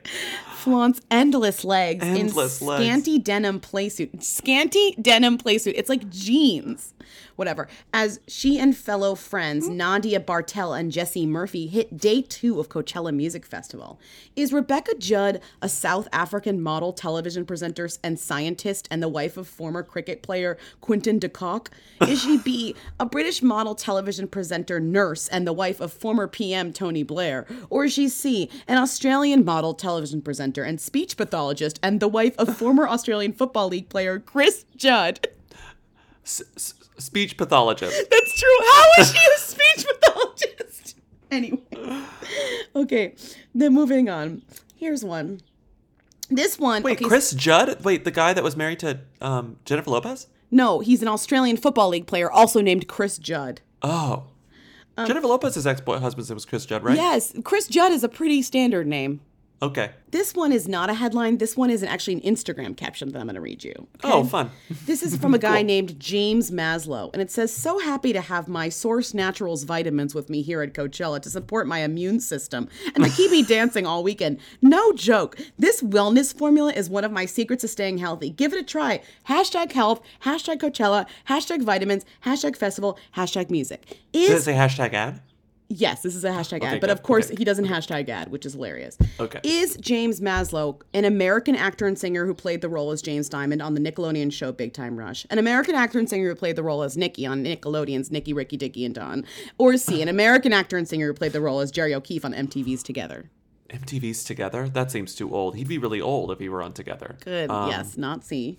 [0.55, 2.85] flaunts endless legs Endless in legs.
[2.85, 4.23] scanty denim playsuit.
[4.23, 5.75] Scanty denim playsuit.
[5.77, 6.95] It's like jeans.
[7.37, 7.69] Whatever.
[7.95, 9.77] As she and fellow friends hmm?
[9.77, 13.99] Nadia Bartel and Jessie Murphy hit day two of Coachella Music Festival.
[14.37, 19.49] Is Rebecca Judd a South African model, television presenter, and scientist, and the wife of
[19.49, 21.71] former cricket player Quinton de Kock?
[22.07, 26.73] Is she B, a British model, television presenter, nurse, and the wife of former PM
[26.75, 27.47] Tony Blair?
[27.71, 32.35] Or is she C, an Australian model, television presenter, and speech pathologist, and the wife
[32.39, 35.27] of former Australian Football League player Chris Judd?
[36.25, 38.11] S- s- speech pathologist.
[38.11, 38.59] That's true.
[38.73, 40.97] How is she a speech pathologist?
[41.31, 41.61] Anyway.
[42.77, 43.15] Okay,
[43.55, 44.43] then moving on.
[44.77, 45.41] Here's one.
[46.29, 46.83] This one.
[46.83, 47.85] Wait, okay, Chris Judd?
[47.85, 50.27] Wait, the guy that was married to um, Jennifer Lopez?
[50.51, 53.61] No, he's an Australian Football League player, also named Chris Judd.
[53.83, 54.25] Oh.
[55.01, 55.81] Um, Jennifer Lopez's ex
[56.31, 56.97] name was Chris Judd, right?
[56.97, 59.21] Yes, Chris Judd is a pretty standard name.
[59.63, 59.91] Okay.
[60.11, 61.37] This one is not a headline.
[61.37, 63.75] This one is actually an Instagram caption that I'm going to read you.
[64.03, 64.19] Oh, okay?
[64.19, 64.51] Oh, fun.
[64.87, 68.49] This is from a guy named James Maslow, and it says, So happy to have
[68.49, 73.05] my Source Naturals vitamins with me here at Coachella to support my immune system and
[73.05, 74.41] to keep me dancing all weekend.
[74.63, 75.39] No joke.
[75.59, 78.31] This wellness formula is one of my secrets to staying healthy.
[78.31, 79.03] Give it a try.
[79.29, 83.99] Hashtag health, hashtag Coachella, hashtag vitamins, hashtag festival, hashtag music.
[84.13, 85.21] Does it say hashtag ad?
[85.73, 87.37] Yes, this is a hashtag ad, but of course okay.
[87.39, 88.99] he doesn't hashtag ad, which is hilarious.
[89.21, 89.39] Okay.
[89.45, 93.63] Is James Maslow an American actor and singer who played the role as James Diamond
[93.63, 95.25] on the Nickelodeon show Big Time Rush?
[95.31, 98.57] An American actor and singer who played the role as Nicky on Nickelodeon's Nicky, Ricky,
[98.57, 99.25] Dicky, and Dawn?
[99.59, 102.25] Or is C, an American actor and singer who played the role as Jerry O'Keefe
[102.25, 103.31] on MTV's Together?
[103.69, 104.69] MTV's Together?
[104.69, 105.55] That seems too old.
[105.55, 107.17] He'd be really old if he were on Together.
[107.21, 107.49] Good.
[107.49, 108.59] Um, yes, not C.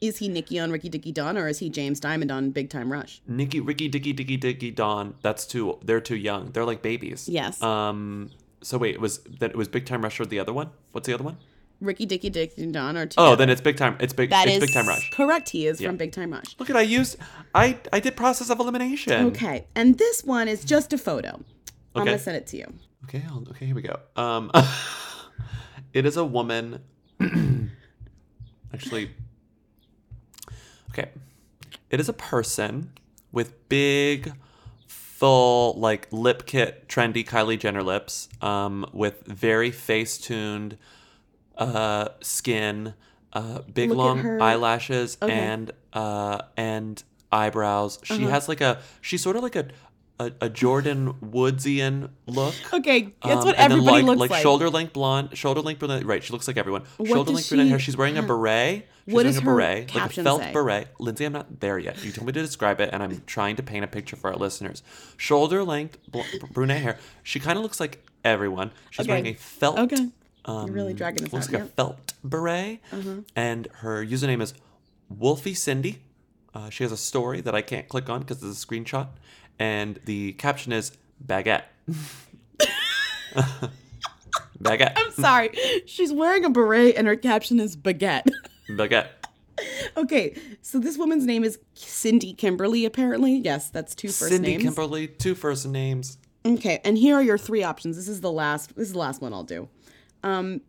[0.00, 2.90] Is he Nicky on Ricky, Dicky, Dawn, or is he James Diamond on Big Time
[2.90, 3.20] Rush?
[3.26, 5.14] Nicky, Ricky, Dicky, Dicky, Dicky, Dawn.
[5.20, 5.78] That's too.
[5.84, 6.52] They're too young.
[6.52, 7.28] They're like babies.
[7.28, 7.62] Yes.
[7.62, 8.30] Um.
[8.62, 10.70] So wait, it was that it was Big Time Rush or the other one?
[10.92, 11.36] What's the other one?
[11.80, 13.96] Ricky, Dicky, Dicky, and Dawn, or Oh, then it's Big Time.
[14.00, 14.30] It's big.
[14.30, 15.10] That it's is Big Time Rush.
[15.10, 15.48] correct.
[15.50, 15.88] He is Yeah.
[15.88, 16.56] from Big Time Rush.
[16.58, 17.16] Look at I used.
[17.54, 19.26] I I did process of elimination.
[19.26, 21.28] Okay, and this one is just a photo.
[21.30, 21.42] Okay.
[21.94, 22.72] I'm gonna send it to you.
[23.04, 23.22] Okay.
[23.28, 23.66] I'll, okay.
[23.66, 23.98] Here we go.
[24.16, 24.50] Um.
[25.92, 26.80] it is a woman.
[28.72, 29.10] actually.
[30.90, 31.08] Okay.
[31.90, 32.92] It is a person
[33.32, 34.32] with big,
[34.86, 40.76] full, like lip kit, trendy Kylie Jenner lips, um, with very face tuned
[41.56, 42.94] uh, skin,
[43.32, 45.32] uh, big Look long eyelashes, Okay.
[45.32, 47.98] and uh, and eyebrows.
[48.02, 48.28] She Uh-huh.
[48.28, 49.68] has like a she's sort of like a
[50.20, 52.54] a, a Jordyn Woodsian look.
[52.72, 54.30] Okay, that's Um, what everybody like, looks like.
[54.30, 54.42] like.
[54.42, 56.04] shoulder length blonde, shoulder length brunette.
[56.04, 56.82] Right, she looks like everyone.
[56.98, 57.78] What shoulder length brunette hair.
[57.78, 58.86] She's wearing a beret.
[59.06, 60.52] She's What wearing a her beret, like a felt say?
[60.52, 60.88] beret.
[61.00, 62.04] Lindsay, I'm not there yet.
[62.04, 64.36] You told me to describe it, and I'm trying to paint a picture for our
[64.36, 64.82] listeners.
[65.16, 66.20] Shoulder length bl-
[66.52, 66.98] brunette hair.
[67.24, 68.70] She kind of looks like everyone.
[68.90, 69.12] She's Okay.
[69.12, 69.78] wearing a felt.
[69.80, 70.08] Okay.
[70.44, 73.14] Um, You're really dragging this looks out, like a felt beret, uh-huh.
[73.34, 74.54] and her username is
[75.08, 76.00] Wolfie Cindy.
[76.54, 79.08] Uh, she has a story that I can't click on because it's a screenshot,
[79.60, 80.90] and the caption is
[81.24, 81.64] baguette.
[84.60, 84.92] baguette.
[84.96, 85.50] I'm sorry.
[85.86, 88.28] She's wearing a beret and her caption is baguette.
[88.70, 89.10] Baguette.
[89.96, 93.36] okay, so this woman's name is Cindy Kimberly, apparently.
[93.36, 94.62] Yes, that's two first Cindy names.
[94.62, 96.16] Cindy Kimberly, two first names.
[96.46, 97.96] Okay, and here are your three options.
[97.96, 98.74] This is the last.
[98.74, 99.68] This is the last one I'll do.
[100.22, 100.62] Um,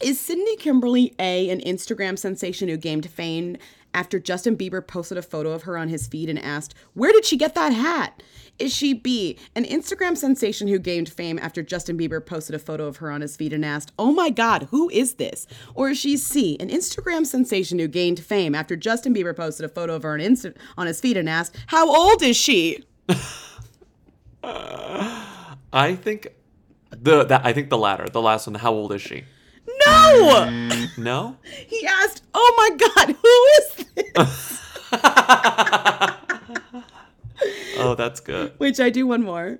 [0.00, 3.58] is Cindy Kimberly A an Instagram sensation who gained fame
[3.94, 7.24] after Justin Bieber posted a photo of her on his feed and asked, "Where did
[7.24, 8.22] she get that hat?"
[8.58, 12.86] Is she B an Instagram sensation who gained fame after Justin Bieber posted a photo
[12.86, 15.98] of her on his feed and asked, "Oh my God, who is this?" Or is
[15.98, 20.02] she C an Instagram sensation who gained fame after Justin Bieber posted a photo of
[20.02, 22.84] her on Insta- on his feed and asked, "How old is she?"
[25.72, 26.28] I think
[26.90, 28.54] the that I think the latter, the last one.
[28.54, 29.24] How old is she?
[29.86, 30.86] No.
[30.96, 31.36] No.
[31.66, 34.60] He asked, "Oh my God, who is this?"
[37.76, 38.52] Oh, that's good.
[38.58, 39.58] Which I do one more.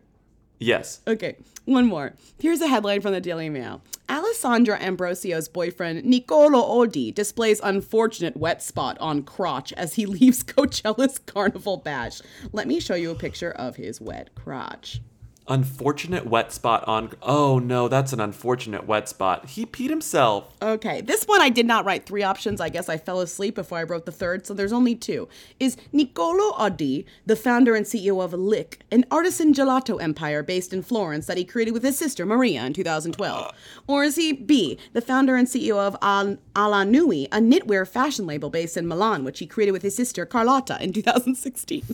[0.59, 1.01] Yes.
[1.07, 2.15] Okay, one more.
[2.39, 3.83] Here's a headline from the Daily Mail.
[4.09, 11.19] Alessandra Ambrosio's boyfriend, Nicolo Oddi, displays unfortunate wet spot on crotch as he leaves Coachella's
[11.19, 12.21] Carnival Bash.
[12.53, 15.01] Let me show you a picture of his wet crotch.
[15.47, 17.11] Unfortunate wet spot on.
[17.21, 19.51] Oh no, that's an unfortunate wet spot.
[19.51, 20.57] He peed himself.
[20.63, 22.63] Okay, this one I did not write three options.
[22.63, 25.29] I guess I fell asleep before I wrote the third, so there's only two.
[25.61, 30.83] Is Nicolo Oddi the founder and CEO of Lick, an artisan gelato empire based in
[30.83, 33.53] Florence that he created with his sister Maria in 2012?
[33.87, 38.49] Or is he B, the founder and CEO of Al- Alanui, a knitwear fashion label
[38.49, 41.85] based in Milan, which he created with his sister Carlotta in 2016?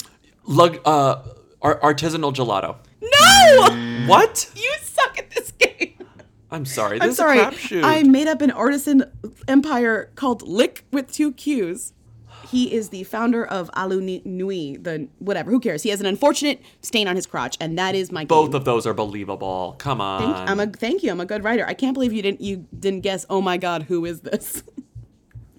[0.46, 0.78] Lug.
[0.84, 1.22] Uh,
[1.62, 2.76] artisanal gelato.
[3.02, 3.68] No!
[3.68, 4.06] Mm.
[4.06, 4.50] What?
[4.56, 5.94] You suck at this game.
[6.50, 6.98] I'm sorry.
[6.98, 7.38] This I'm is sorry.
[7.38, 7.84] a crapshoot.
[7.84, 9.04] I made up an artisan
[9.46, 11.92] empire called Lick with two Q's.
[12.50, 15.52] He is the founder of aluni Nui, the whatever.
[15.52, 15.84] Who cares?
[15.84, 18.56] He has an unfortunate stain on his crotch, and that is my Both game.
[18.56, 19.76] of those are believable.
[19.78, 20.34] Come on.
[20.34, 21.12] Thank, I'm a thank you.
[21.12, 21.64] I'm a good writer.
[21.64, 23.24] I can't believe you didn't you didn't guess.
[23.30, 24.64] Oh my God, who is this?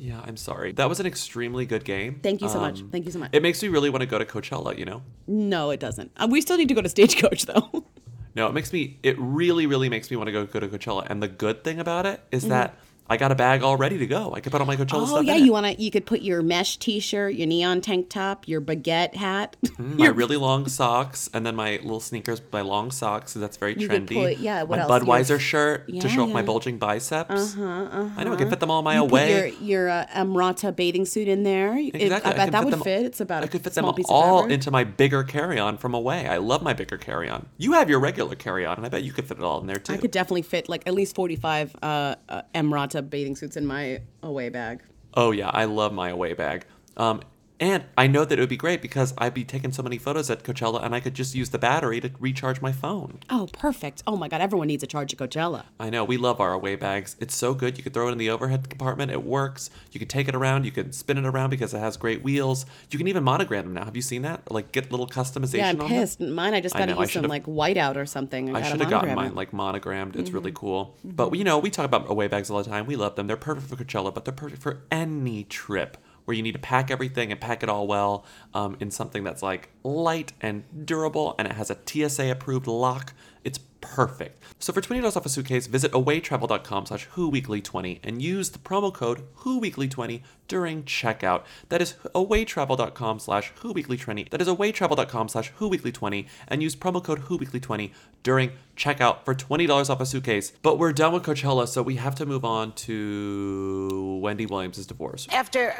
[0.01, 0.71] yeah, I'm sorry.
[0.71, 2.19] That was an extremely good game.
[2.23, 2.81] Thank you so much.
[2.81, 3.29] Um, Thank you so much.
[3.33, 4.77] It makes me really want to go to Coachella.
[4.77, 5.01] You know.
[5.27, 6.11] no, it doesn't.
[6.17, 7.85] Uh, we still need to go to Stagecoach though.
[8.33, 8.97] No, it makes me.
[9.03, 11.05] It really, really makes me want to go go to Coachella.
[11.09, 12.49] And the good thing about it is Mm-hmm.
[12.49, 12.75] that
[13.12, 14.34] I got a bag all ready to go.
[14.34, 15.82] I could put all my Coachella Oh stuff yeah, in you want to?
[15.84, 19.57] You could put your mesh T-shirt, your neon tank top, your baguette hat.
[19.78, 23.34] my really long socks, and then my little sneakers, my long socks.
[23.34, 24.14] That's very You could trendy.
[24.36, 24.89] put- yeah, what my else?
[24.91, 27.30] Your- Budweiser shirt to Yeah, show off my bulging biceps.
[27.55, 28.09] Uh-huh, uh-huh.
[28.16, 29.49] I know I can fit them all my You away.
[29.59, 31.78] your your uh, Amrata bathing suit in there.
[31.78, 32.32] It- Exactly.
[32.32, 33.05] I bet can that would them- fit.
[33.05, 36.28] It's about I could fit them small piece all into my bigger carry-on from away.
[36.28, 37.47] I love my bigger carry-on.
[37.57, 39.78] You have your regular carry-on, and I bet you could fit it all in there
[39.80, 39.91] too.
[39.93, 43.65] I could definitely fit like at least forty five uh, uh, Amrata bathing suits in
[43.65, 44.81] my away bag.
[45.13, 46.65] Oh yeah, I love my away bag.
[46.97, 47.21] Um,
[47.62, 50.32] and I know that it would be great because I'd be taking so many photos
[50.32, 53.20] at Coachella, and I could just use the battery to recharge my phone.
[53.30, 54.01] Oh, perfect.
[54.07, 55.66] Oh my God, everyone needs a charge at Coachella.
[55.80, 57.16] I know we love our away bags.
[57.20, 57.78] It's so good.
[57.78, 59.12] You could throw it in the overhead compartment.
[59.12, 59.70] It works.
[59.91, 60.66] You can take it around.
[60.66, 62.66] You can spin it around because it has great wheels.
[62.89, 63.86] You can even monogram them now.
[63.86, 64.51] Have you seen that?
[64.51, 65.57] Like get little customization.
[65.59, 65.99] Yeah, I'm on them?
[65.99, 66.20] pissed.
[66.20, 68.55] Mine, I just got to use some like whiteout or something.
[68.55, 69.28] I, I should have gotten mine.
[69.28, 69.38] Mm-hmm.
[69.38, 70.16] like monogrammed.
[70.16, 70.97] It's really cool.
[71.03, 72.88] But you know, we talk about away bags all the time.
[72.88, 73.28] We love them.
[73.28, 75.97] They're perfect for Coachella, but they're perfect for any trip
[76.32, 78.23] where you need to pack everything and pack it all well
[78.53, 83.11] um, in something that's like light and durable, and it has a TSA approved lock.
[83.43, 84.41] It's perfect.
[84.59, 88.93] So for twenty dollars off a suitcase, visit awaytravel.com slash whoweekly20 and use the promo
[88.93, 91.43] code whoweekly20 during checkout.
[91.69, 94.29] That is awaytravel.com slash whoweekly20.
[94.29, 97.91] That is awaytravel.com slash whoweekly20 and use promo code whoweekly20
[98.23, 100.53] during checkout for $20 off a suitcase.
[100.61, 105.27] But we're done with Coachella, so we have to move on to Wendy Williams' divorce.
[105.32, 105.73] After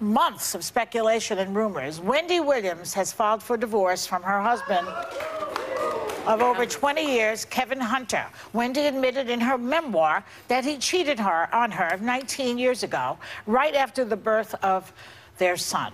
[0.00, 4.86] months of speculation and rumors, Wendy Williams has filed for divorce from her husband
[6.26, 8.26] of over 20 years, Kevin Hunter.
[8.52, 13.16] Wendy admitted in her memoir that he cheated her on her 19 years ago,
[13.46, 14.92] right after the birth of
[15.38, 15.92] their son.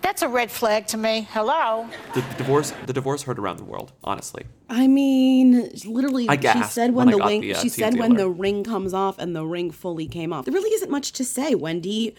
[0.00, 1.26] That's a red flag to me.
[1.30, 1.88] Hello?
[2.14, 4.44] The, the divorce the divorce heard around the world, honestly.
[4.70, 7.40] I mean, literally, I she said when when, the ring.
[7.42, 10.32] the, uh, she said TMZ when the ring comes off and the ring fully came
[10.32, 10.44] off.
[10.44, 11.54] There really isn't much to say.
[11.54, 12.14] Wendy,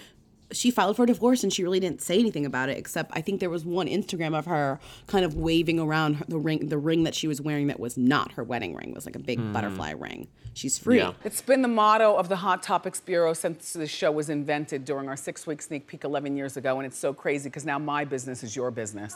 [0.52, 2.78] she filed for divorce and she really didn't say anything about it.
[2.78, 6.70] Except I think there was one Instagram of her kind of waving around the ring,
[6.70, 8.90] the ring that she was wearing that was not her wedding ring.
[8.90, 10.28] It was like a big butterfly ring.
[10.54, 11.00] She's free.
[11.00, 11.08] Hmm.
[11.08, 11.14] Yeah.
[11.24, 15.10] It's been the motto of the Hot Topics Bureau since the show was invented during
[15.10, 16.78] our six week sneak peek 11 years ago.
[16.78, 19.16] And it's so crazy because now my business is your business.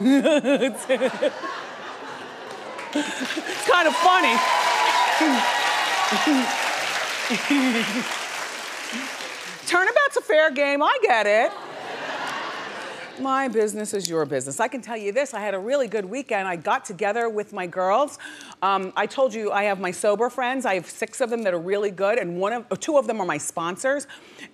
[0.00, 0.86] it's,
[2.94, 4.36] it's kind of funny.
[9.68, 10.82] Turnabout's a fair game.
[10.82, 11.52] I get it.
[13.20, 14.60] My business is your business.
[14.60, 16.48] I can tell you this I had a really good weekend.
[16.48, 18.18] I got together with my girls.
[18.62, 20.64] Um, I told you I have my sober friends.
[20.64, 23.20] I have six of them that are really good, and one of, two of them
[23.20, 24.06] are my sponsors.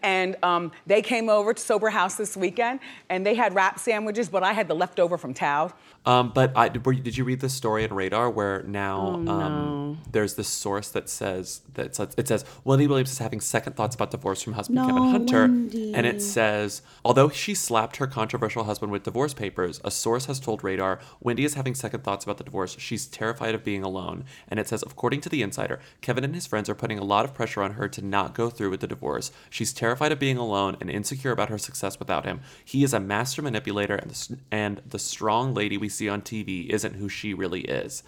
[0.02, 4.28] And um, they came over to Sober House this weekend, and they had wrap sandwiches,
[4.28, 5.72] but I had the leftover from Tao.
[6.06, 9.98] Um, but I, were, did you read this story in Radar where Oh, now um,
[10.12, 13.94] there's this source that says that says- it says Wendy Williams is having second thoughts
[13.94, 15.94] about divorce from husband Kevin Hunter, Wendy.
[15.94, 20.38] and it says although she slapped her controversial husband with divorce papers, a source has
[20.40, 22.76] told Radar Wendy is having second thoughts about the divorce.
[22.78, 26.46] She's terrified of being alone, and it says according to the insider, Kevin and his
[26.46, 28.86] friends are putting a lot of pressure on her to not go through with the
[28.86, 29.32] divorce.
[29.48, 32.40] She's terrified of being alone and insecure about her success without him.
[32.62, 36.68] He is a master manipulator, and the, and the strong lady we see on TV
[36.68, 38.02] isn't who she really is.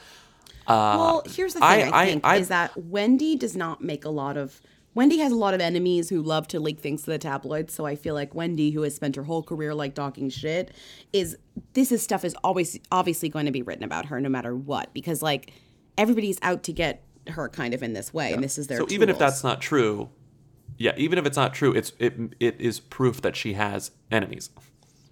[0.69, 1.93] Well, uh, here's the thing.
[1.93, 4.61] I- I, think I- is that Wendy does not make a lot of.
[4.95, 7.75] Wendy has a lot of enemies who love to leak things to the tabloids.
[7.75, 10.71] So I feel like Wendy, who has spent her whole career like talking shit,
[11.13, 11.37] is
[11.75, 14.93] this is stuff is always obviously going to be written about her no matter what
[14.95, 15.53] because like
[15.99, 18.79] everybody's out to get her kind of in this way, and this is their.
[18.79, 20.09] so even if that's not true,
[20.79, 24.49] yeah, even if it's not true, it's it it is proof that she has enemies,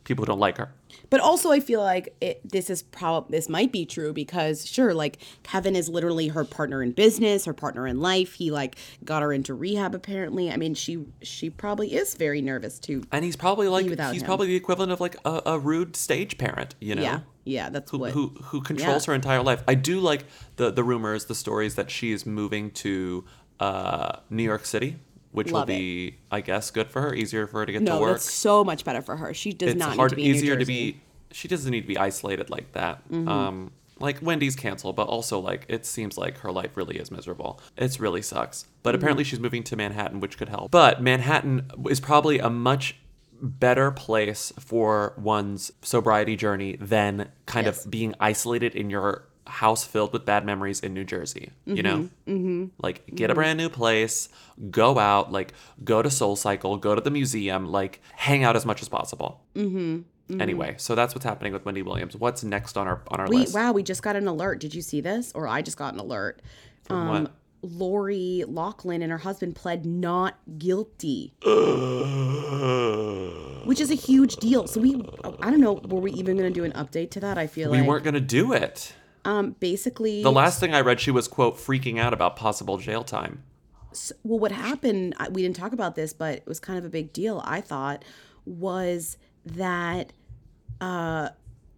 [0.05, 0.73] people who don't like her.
[1.11, 4.95] But also, I feel like it, this is probably this might be true because sure,
[4.95, 8.35] like Kevin is literally her partner in business, her partner in life.
[8.35, 9.95] He like got her into rehab.
[9.95, 13.03] Apparently, I mean, she she probably is very nervous too.
[13.13, 14.27] And he's probably like he's him.
[14.27, 17.03] probably the equivalent of like a, a rude stage parent, you know.
[17.03, 18.13] Yeah, yeah, that's who, what.
[18.13, 19.13] who who controls yeah.
[19.13, 19.63] her entire life.
[19.69, 20.25] I do like
[20.57, 23.25] the the rumors, the stories that she is moving to
[23.61, 24.97] uh, New York City,
[25.35, 27.97] which Love will be, I guess, good for her, easier for her to get no,
[27.97, 28.13] to work.
[28.13, 29.35] that's so much better for her.
[29.35, 31.01] She does it's not hard, need to be easier to be.
[31.33, 33.03] She doesn't need to be isolated like that.
[33.11, 33.29] Mm-hmm.
[33.29, 37.61] Um, like Wendy's canceled, but also like it seems like her life really is miserable.
[37.77, 38.67] It's really sucks.
[38.83, 38.97] But Mm-hmm.
[39.01, 40.71] apparently she's moving to Manhattan, which could help.
[40.71, 42.97] But Manhattan is probably a much
[43.43, 47.85] better place for one's sobriety journey than kind Yes.
[47.85, 51.51] of being isolated in your house filled with bad memories in New Jersey.
[51.67, 52.67] You know, mm-hmm.
[52.83, 54.29] like get a brand new place,
[54.71, 58.65] go out, like go to Soul Cycle, go to the museum, like hang out as
[58.65, 59.43] much as possible.
[59.55, 60.41] Mm-hmm.
[60.41, 62.17] Anyway, so that's what's happening with Wendy Williams.
[62.17, 63.55] What's next on our on our We list?
[63.55, 64.61] wow, we just got an alert.
[64.61, 65.33] Did you see this?
[65.35, 66.41] Or I just got an alert.
[66.85, 67.33] From what?
[67.65, 71.33] Lori Loughlin and her husband pled not guilty,
[73.65, 74.67] which is a huge deal.
[74.67, 75.03] So we,
[75.41, 77.39] I don't know, were we even going to do an update to that?
[77.39, 78.93] I feel we like we weren't gonna do it.
[79.25, 83.05] Um basically The last thing I read, she was quote freaking out about possible jail
[83.05, 83.43] time.
[84.23, 87.13] well what happened we didn't talk about this but it was kind of a big
[87.13, 88.05] deal i thought
[88.45, 89.17] was
[89.47, 90.13] that
[90.81, 91.29] uh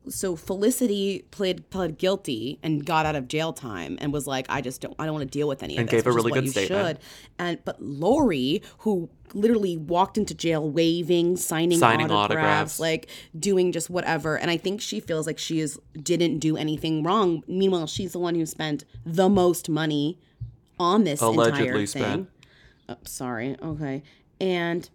[0.09, 4.61] so felicity pled pled guilty and got out of jail time and was like i
[4.61, 6.31] just don't i don't want to deal with any And of this gave a really
[6.33, 6.99] good statement.
[6.99, 6.99] should.
[7.39, 12.81] and but lori who literally walked into jail waving signing, Signing autographs, autographs.
[12.81, 17.03] like doing just whatever and i think she feels like she is didn't do anything
[17.03, 20.19] wrong meanwhile she's the one who spent the most money
[20.79, 22.05] on this Allegedly entire spent.
[22.05, 22.27] thing
[22.89, 23.57] Oh, sorry.
[23.61, 24.05] Okay.
[24.41, 24.89] And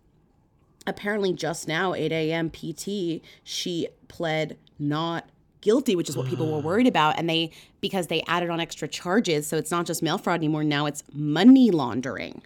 [0.87, 2.49] apparently, just now, 8 a.m.
[2.49, 5.29] PT, she pled not
[5.61, 7.17] guilty, which is what people were worried about.
[7.17, 10.63] And they, because they added on extra charges, so it's not just mail fraud anymore.
[10.63, 12.41] Now it's money laundering,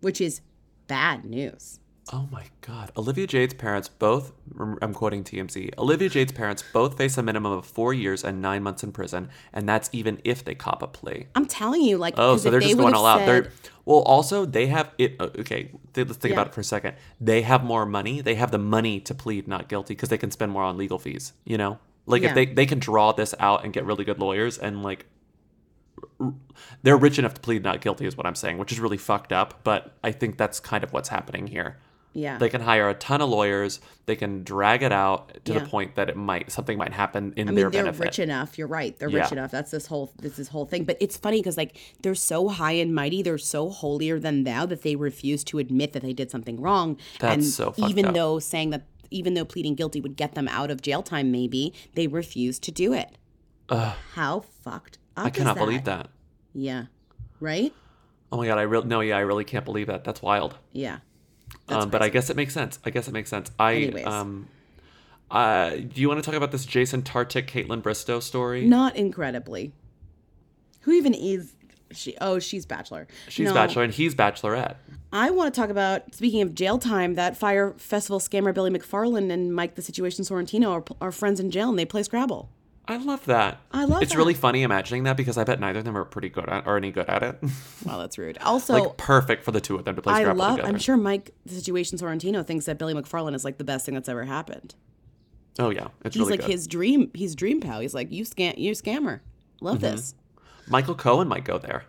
[0.00, 0.40] which is
[0.88, 1.78] bad news.
[2.10, 2.90] Oh my God.
[2.96, 7.66] Olivia Jade's parents both, I'm quoting TMZ, Olivia Jade's parents both face a minimum of
[7.66, 11.26] four years and nine months in prison, and that's even if they cop a plea.
[11.34, 13.18] I'm telling you, like, oh, so they're they just going all out.
[13.20, 13.52] said- They're
[13.84, 14.00] well.
[14.00, 15.16] Also, they have it.
[15.20, 16.36] uh, Okay, th- let's think Yeah.
[16.40, 16.94] about it for a second.
[17.20, 18.20] They have more money.
[18.22, 20.98] They have the money to plead not guilty because they can spend more on legal
[20.98, 21.34] fees.
[21.44, 22.28] You know, like Yeah.
[22.30, 25.06] if they they can draw this out and get really good lawyers and like
[26.20, 26.32] r-
[26.82, 29.32] they're rich enough to plead not guilty is what I'm saying, which is really fucked
[29.32, 29.60] up.
[29.64, 31.76] But I think that's kind of what's happening here.
[32.14, 32.38] Yeah.
[32.38, 33.80] They can hire a ton of lawyers.
[34.06, 35.58] They can drag it out to Yeah.
[35.60, 38.04] the point that it might something might happen in I their mean, they're benefit.
[38.04, 38.58] rich enough.
[38.58, 38.98] You're right.
[38.98, 39.50] They're rich enough.
[39.50, 40.84] That's this whole this this whole thing.
[40.84, 44.66] But it's funny because like they're so high and mighty, they're so holier than thou
[44.66, 46.96] that they refuse to admit that they did something wrong.
[47.20, 48.14] That's and so even up.
[48.14, 51.72] though saying that even though pleading guilty would get them out of jail time, maybe
[51.94, 53.16] they refuse to do it.
[53.70, 56.08] How fucked up I cannot is believe that.
[56.54, 56.86] Yeah.
[57.40, 57.72] Right.
[58.32, 60.04] Oh my god, I really no, yeah, I really can't believe that.
[60.04, 60.56] That's wild.
[60.72, 60.98] Yeah.
[61.68, 62.78] Um, but I guess it makes sense.
[62.84, 63.50] I guess it makes sense.
[63.58, 64.06] I Anyways.
[64.06, 64.48] um,
[65.30, 68.64] uh, do you want to talk about this Jason Tartick, Kaitlyn Bristowe story?
[68.64, 69.72] Not incredibly.
[70.82, 71.54] Who even is
[71.92, 72.16] she?
[72.20, 73.06] Oh, she's Bachelor.
[73.28, 73.54] She's No.
[73.54, 74.76] Bachelor and he's Bachelorette.
[75.12, 77.14] I want to talk about speaking of jail time.
[77.14, 81.50] That Fyre Festival scammer Billy McFarland and Mike the Situation Sorrentino are, are friends in
[81.50, 82.50] jail and they play Scrabble.
[82.90, 83.60] I love that.
[83.70, 84.02] I love that.
[84.02, 84.18] It's that.
[84.18, 86.76] really funny imagining that because I bet neither of them are pretty good at or
[86.78, 87.38] any good at it.
[87.84, 88.38] Well, that's rude.
[88.38, 90.56] Also, like perfect for the two of them to play I Scrabble love.
[90.56, 90.68] together.
[90.72, 93.94] I'm sure Mike the Situation Sorrentino thinks that Billy McFarland is like the best thing
[93.94, 94.74] that's ever happened.
[95.58, 96.50] Oh yeah, it's He's really like good.
[96.50, 97.10] his dream.
[97.14, 97.80] He's dream pal.
[97.80, 98.56] He's like you scam.
[98.58, 99.20] You scammer.
[99.60, 99.96] Love Mm-hmm.
[99.96, 100.14] this.
[100.68, 101.84] Michael Cohen might go there.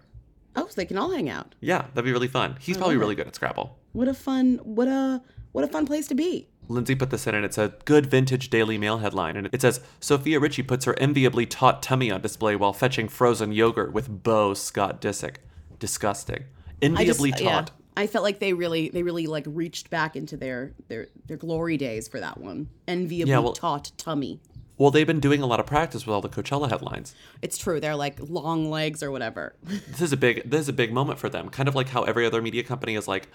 [0.56, 1.56] Oh, so they can all hang out.
[1.62, 2.58] Yeah, that'd be really fun.
[2.60, 3.78] He's probably really good at Scrabble.
[3.94, 4.60] What a fun.
[4.64, 5.22] What a
[5.52, 6.48] what a fun place to be.
[6.70, 9.36] Lindsay put this in and it's a good vintage Daily Mail headline.
[9.36, 13.52] And it says Sofia Richie puts her enviably taut tummy on display while fetching frozen
[13.52, 15.38] yogurt with Bo Scott Disick.
[15.80, 16.46] Disgusting.
[16.82, 17.52] I just Enviably yeah.
[17.52, 17.72] taut.
[17.98, 21.76] I felt like they really they really like reached back into their their their glory
[21.76, 22.70] days for that one.
[22.88, 24.40] Enviably Yeah, well- taut tummy.
[24.80, 27.14] Well, they've been doing a lot of practice with all the Coachella headlines.
[27.42, 27.82] It's true.
[27.82, 29.54] They're like long legs or whatever.
[29.90, 31.50] This is a big this is a big moment for them.
[31.50, 33.28] Kind of like how every other media company is like,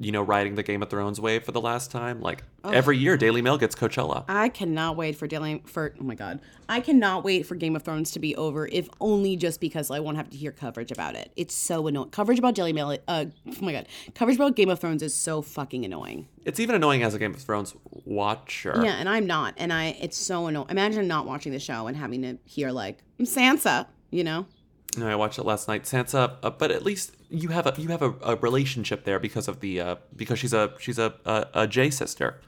[0.00, 2.20] you know, riding the Game of Thrones wave for the last time.
[2.20, 4.24] Like every year, Daily Mail gets Coachella.
[4.26, 6.40] I cannot wait for Daily for oh my god.
[6.68, 10.00] I cannot wait for Game of Thrones to be over, if only just because I
[10.00, 11.30] won't have to hear coverage about it.
[11.36, 12.10] It's so annoying.
[12.10, 12.98] Coverage about Daily Mail.
[13.06, 13.86] Uh, oh my god.
[14.14, 16.26] Coverage about Game of Thrones is so fucking annoying.
[16.44, 17.74] It's even annoying as a Game of Thrones
[18.04, 18.80] watcher.
[18.82, 20.66] Yeah, and I'm not, and I it's so annoying.
[20.88, 24.46] Imagine not watching the show and having to hear like "I'm Sansa, you know.
[24.96, 25.82] No, I watched it last night.
[25.82, 29.48] Sansa, uh, but at least you have a you have a, a relationship there because
[29.48, 32.40] of the uh, because she's a she's a a, a J sister.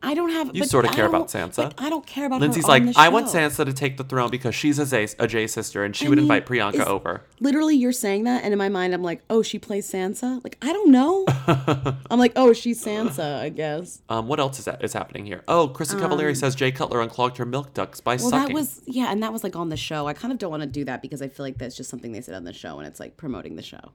[0.00, 0.54] I don't have.
[0.54, 1.72] You sort of care about Sansa.
[1.76, 4.30] I don't care about Lindsay's her like, I want show." Sansa to take the throne
[4.30, 7.22] because she's a J, a J sister, and she I would mean, invite Priyanka over.
[7.40, 10.42] Literally, you're saying that, and in my mind, I'm like, oh, she plays Sansa.
[10.44, 11.24] Like, I don't know.
[12.10, 14.00] I'm like, oh, she's Sansa, I guess.
[14.08, 15.42] Um, what else is that is happening here?
[15.48, 18.46] Oh, Kristin Cavallari says Jay Cutler unclogged her milk ducts by Um, Well, sucking.
[18.48, 20.06] that was yeah, and that was like on the show.
[20.06, 22.12] I kind of don't want to do that because I feel like that's just something
[22.12, 23.90] they said on the show, and it's like promoting the show,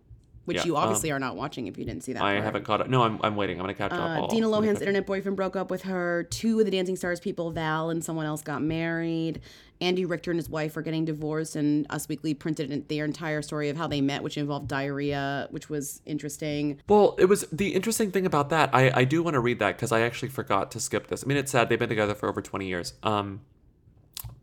[0.47, 2.23] which Yeah, you um, obviously are not watching if you didn't see that.
[2.23, 2.43] I part.
[2.45, 2.89] haven't caught it.
[2.89, 3.57] No, I'm, I'm waiting.
[3.59, 3.99] I'm gonna catch up.
[3.99, 6.25] Uh, I'll- Dina Lohan's internet boyfriend broke up with her.
[6.29, 9.41] Two of the Dancing Stars people, Val and someone else, got married.
[9.81, 13.67] Andy Richter and his wife are getting divorced, and Us Weekly printed their entire story
[13.69, 16.79] of how they met, which involved diarrhea, which was interesting.
[16.87, 18.73] Well, it was the interesting thing about that.
[18.73, 21.23] I, I do want to read that because I actually forgot to skip this.
[21.23, 22.93] I mean, it's sad they've been together for over twenty years.
[23.03, 23.41] Um,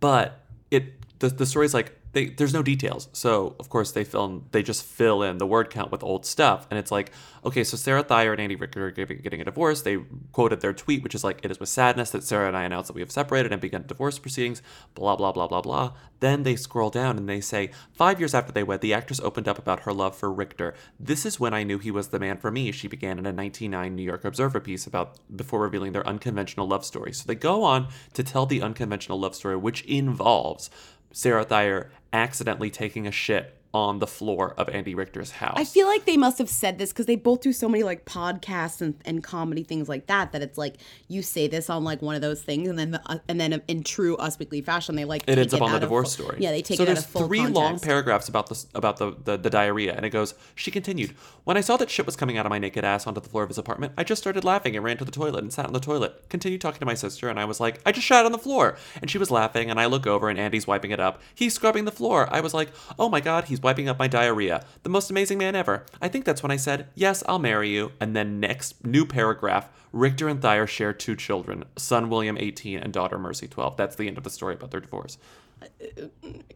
[0.00, 0.40] but
[0.70, 0.84] it
[1.18, 3.08] the the story's like they there's no details.
[3.12, 6.66] So of course they film they just fill in the word count with old stuff,
[6.70, 7.12] and it's like
[7.44, 9.82] okay, so Sarah Thyre and Andy Richter are getting a divorce.
[9.82, 9.98] They
[10.32, 12.86] quoted their tweet, which is like, "It is with sadness that Sarah and I announce
[12.86, 14.62] that we have separated and begun divorce proceedings."
[14.94, 15.92] Blah blah blah blah blah.
[16.20, 19.46] Then they scroll down and they say, five years after they wed, the actress opened
[19.46, 20.74] up about her love for Richter.
[20.98, 22.72] This is when I knew he was the man for me.
[22.72, 26.84] She began in a 1909 New York Observer piece about before revealing their unconventional love
[26.84, 27.12] story.
[27.12, 30.70] So they go on to tell the unconventional love story, which involves
[31.14, 35.54] Sarah Thyre accidentally taking a shit on the floor of Andy Richter's house.
[35.56, 38.04] I feel like they must have said this because they both do so many like
[38.04, 40.76] podcasts and, and comedy things like that that it's like
[41.08, 43.60] you say this on like one of those things and then the, uh, and then
[43.66, 46.38] in true Us Weekly fashion they like it ends up on the divorce full- story.
[46.40, 47.56] Yeah, they take so it out there's of full three context.
[47.56, 50.34] long paragraphs about this about the, the the diarrhea, and it goes.
[50.54, 51.10] She continued.
[51.42, 53.42] When I saw that shit was coming out of my naked ass onto the floor
[53.42, 55.72] of his apartment, I just started laughing and ran to the toilet and sat on
[55.72, 56.28] the toilet.
[56.28, 58.76] Continued talking to my sister, and I was like, I just shat on the floor,
[59.02, 61.20] and she was laughing, and I look over, and Andy's wiping it up.
[61.34, 62.28] He's scrubbing the floor.
[62.30, 64.64] I was like, Oh my god, he's wiping up my diarrhea.
[64.84, 65.84] The most amazing man ever.
[66.00, 67.90] I think that's when I said, Yes, I'll marry you.
[67.98, 69.68] And then next new paragraph.
[69.90, 73.76] Richter and Thyre share two children, son William 18 and daughter Mercy 12.
[73.76, 75.18] That's the end of the story about their divorce.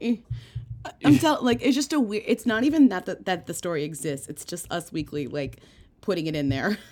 [0.02, 3.84] I'm telling like it's just a weird it's not even that the, that the story
[3.84, 4.28] exists.
[4.28, 5.58] It's just Us Weekly like
[6.00, 6.78] putting it in there.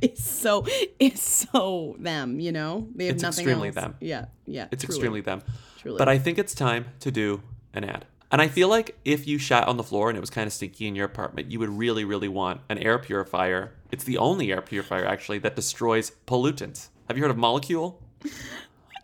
[0.00, 0.64] It's so
[1.00, 2.86] it's so them, you know?
[2.94, 3.74] They have It's nothing extremely else.
[3.74, 3.96] them.
[3.98, 4.68] Yeah, yeah.
[4.70, 4.96] It's truly.
[4.96, 5.42] extremely them.
[5.78, 5.98] Truly.
[5.98, 7.42] But I think it's time to do
[7.74, 8.04] an ad.
[8.30, 10.52] And I feel like if you shat on the floor and it was kind of
[10.52, 13.72] stinky in your apartment, you would really, really want an air purifier.
[13.90, 16.88] It's the only air purifier actually that destroys pollutants.
[17.08, 17.96] Have you heard of Molekule?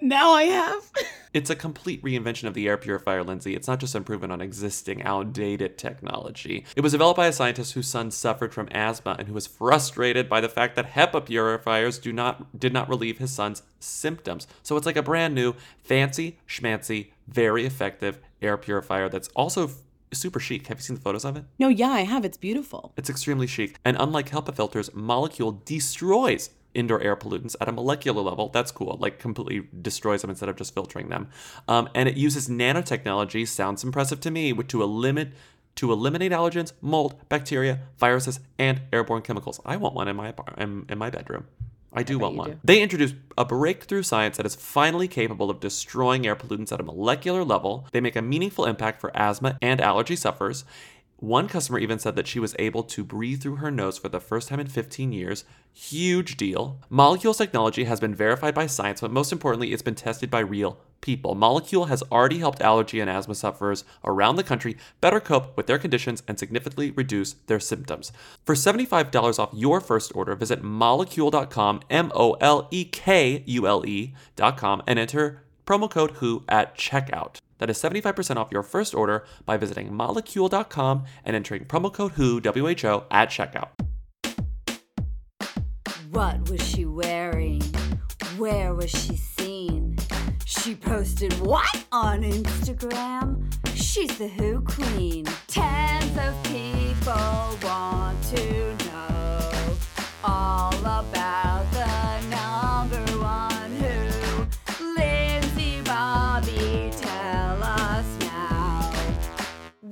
[0.00, 0.90] Now I have.
[1.34, 3.56] It's a complete reinvention of the air purifier, Lindsay.
[3.56, 6.64] It's not just an improvement on existing, outdated technology.
[6.76, 10.28] It was developed by a scientist whose son suffered from asthma and who was frustrated
[10.28, 14.46] by the fact that HEPA purifiers do not did not relieve his son's symptoms.
[14.62, 19.70] So it's like a brand new, fancy, schmancy, very effective air purifier that's also
[20.12, 20.66] super chic.
[20.68, 21.44] Have you seen the photos of it?
[21.58, 22.24] No, yeah, I have.
[22.24, 22.92] It's beautiful.
[22.96, 23.78] It's extremely chic.
[23.84, 28.48] And unlike HEPA filters, Molekule destroys indoor air pollutants at a molecular level.
[28.48, 28.96] That's cool.
[29.00, 31.28] Like completely destroys them instead of just filtering them.
[31.68, 33.46] Um, and it uses nanotechnology.
[33.46, 34.52] Sounds impressive to me.
[34.52, 35.28] To eliminate
[35.76, 39.60] to eliminate allergens, mold, bacteria, viruses, and airborne chemicals.
[39.64, 41.46] I want one in my in, in my bedroom.
[41.94, 42.50] I do want one.
[42.50, 42.58] do.
[42.64, 46.84] They introduce a breakthrough science that is finally capable of destroying air pollutants at a
[46.84, 47.86] molecular level.
[47.92, 50.64] They make a meaningful impact for asthma and allergy sufferers.
[51.18, 54.20] One customer even said that she was able to breathe through her nose for the
[54.20, 55.44] first time in 15 years.
[55.72, 56.80] Huge deal.
[56.90, 60.78] Molekule's technology has been verified by science, but most importantly, it's been tested by real
[61.00, 61.36] people.
[61.36, 65.78] Molekule has already helped allergy and asthma sufferers around the country better cope with their
[65.78, 68.10] conditions and significantly reduce their symptoms.
[68.44, 73.84] For $75 off your first order, visit molekule.com, M O L E K U L
[73.86, 77.38] E.com, and enter promo code WHO at checkout.
[77.58, 82.40] That is 75% off your first order by visiting molekule.com and entering promo code WHO,
[82.40, 83.68] W H O, at checkout.
[86.10, 87.60] What was she wearing?
[88.36, 89.96] Where was she seen?
[90.44, 93.52] She posted what on Instagram?
[93.74, 95.24] She's the Who Queen.
[95.46, 99.76] Tens of people want to know
[100.24, 101.43] all about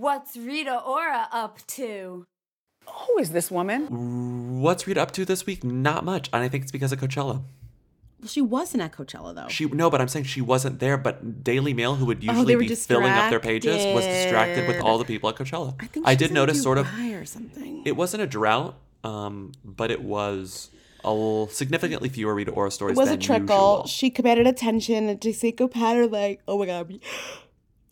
[0.03, 2.27] What's Rita Ora up to?
[2.89, 4.61] Who is this woman?
[4.61, 5.63] What's Rita up to this week?
[5.63, 6.29] Not much.
[6.33, 7.45] And I think it's because of Coachella.
[8.19, 9.47] Well, she wasn't at Coachella though.
[9.47, 10.97] She no, but I'm saying she wasn't there.
[10.97, 14.67] But Daily Mail, who would Oh, usually were be filling up their pages, was distracted
[14.67, 15.77] with all the people at Coachella.
[15.79, 17.83] I think I did in notice sort of or something.
[17.85, 18.75] it wasn't a drought,
[19.05, 20.71] um, but it was
[21.05, 22.99] a significantly fewer Rita Ora stories.
[22.99, 23.45] It was a than trickle.
[23.45, 23.87] usual.
[23.87, 26.93] She commanded attention, and Jessica Patter like, oh my god,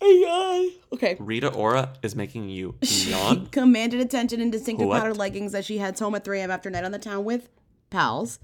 [0.02, 1.16] Okay.
[1.18, 3.46] Rita Ora is making you She yawn.
[3.46, 5.00] commanded attention in distinctive What?
[5.00, 6.50] powder leggings as she heads home at 3 a.m.
[6.50, 7.48] after night on the town with
[7.90, 8.38] pals.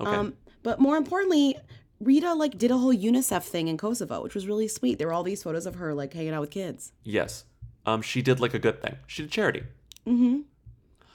[0.00, 0.10] Okay.
[0.10, 1.56] Um, but more importantly,
[2.00, 4.98] Rita like did a whole UNICEF thing in Kosovo, which was really sweet.
[4.98, 6.92] There were all these photos of her like hanging out with kids.
[7.04, 7.44] yes,
[7.84, 8.96] um, she did like a good thing.
[9.06, 9.62] She did charity.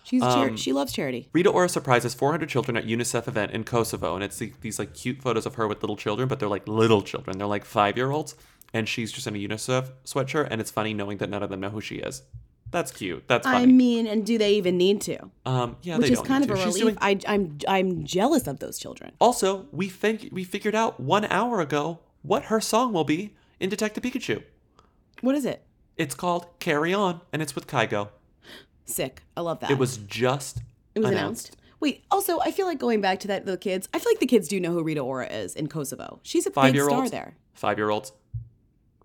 [0.08, 1.28] She's Um, she loves charity.
[1.34, 4.93] Rita Ora surprises 400 children at UNICEF event in Kosovo, and it's the, these like
[4.93, 7.38] cute photos of her with little children, but they're like little children.
[7.38, 8.36] They're like five year olds,
[8.74, 11.60] and she's just in a UNICEF sweatshirt, and it's funny knowing that none of them
[11.60, 12.22] know who she is.
[12.72, 13.28] That's cute.
[13.28, 13.64] That's funny.
[13.64, 15.30] I mean, and do they even need to?
[15.45, 16.66] um, yeah, Which they is kind need of a to.
[16.72, 16.97] She's relief.
[16.99, 19.12] doing- I, I'm I'm jealous of those children.
[19.20, 23.70] Also, we think we figured out one hour ago what her song will be in
[23.70, 24.43] Detective Pikachu.
[25.22, 25.64] What is it?
[25.97, 28.10] It's called "Carry On," and it's with Kygo.
[28.88, 29.21] Sick.
[29.35, 29.69] I love that.
[29.71, 30.61] It was just
[30.95, 31.49] It was announced.
[31.49, 31.57] announced.
[31.79, 34.25] Wait, also, I feel like going back to that, the kids, I feel like the
[34.25, 36.19] kids do know who Rita Ora is in Kosovo.
[36.23, 37.11] She's a Five big year star olds.
[37.11, 37.35] there.
[37.53, 38.11] Five year olds.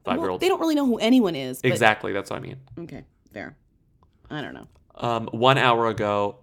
[0.04, 0.40] five year Well, olds.
[0.40, 1.60] they don't really know who anyone is.
[1.60, 2.12] But, exactly.
[2.14, 2.56] That's what I mean.
[2.78, 3.56] Okay, fair.
[4.30, 4.66] I don't know.
[4.94, 6.36] Um, one hour ago,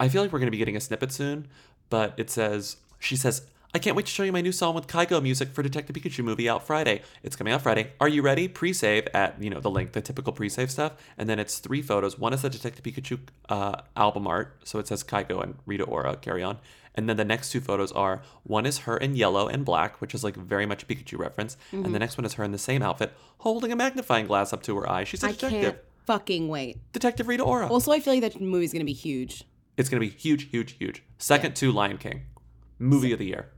[0.00, 1.46] I feel like we're going to be getting a snippet soon,
[1.88, 3.42] but it says, she says,
[3.76, 6.24] I can't wait to show you my new song with Kygo music for Detective Pikachu
[6.24, 7.02] movie out Friday.
[7.22, 7.92] It's coming out Friday.
[8.00, 8.48] Are you ready?
[8.48, 10.92] Pre-save at, you know, the link, the typical pre-save stuff.
[11.18, 12.18] And then it's three photos.
[12.18, 13.18] One is the Detective Pikachu
[13.50, 14.56] uh, album art.
[14.64, 16.56] So it says Kygo and Rita Ora, carry on.
[16.94, 20.14] And then the next two photos are, one is her in yellow and black, which
[20.14, 21.58] is like very much a Pikachu reference.
[21.70, 21.92] And Mm-hmm.
[21.92, 24.76] the next one is her in the same outfit, holding a magnifying glass up to
[24.78, 25.04] her eye.
[25.04, 25.58] She's a I detective.
[25.58, 26.78] I can't fucking wait.
[26.94, 27.66] Detective Rita Ora.
[27.66, 29.44] Also, I feel like that movie's gonna be huge.
[29.76, 31.02] It's going to be huge, huge, huge.
[31.18, 32.22] Second to Lion King.
[32.78, 33.50] Movie of the year.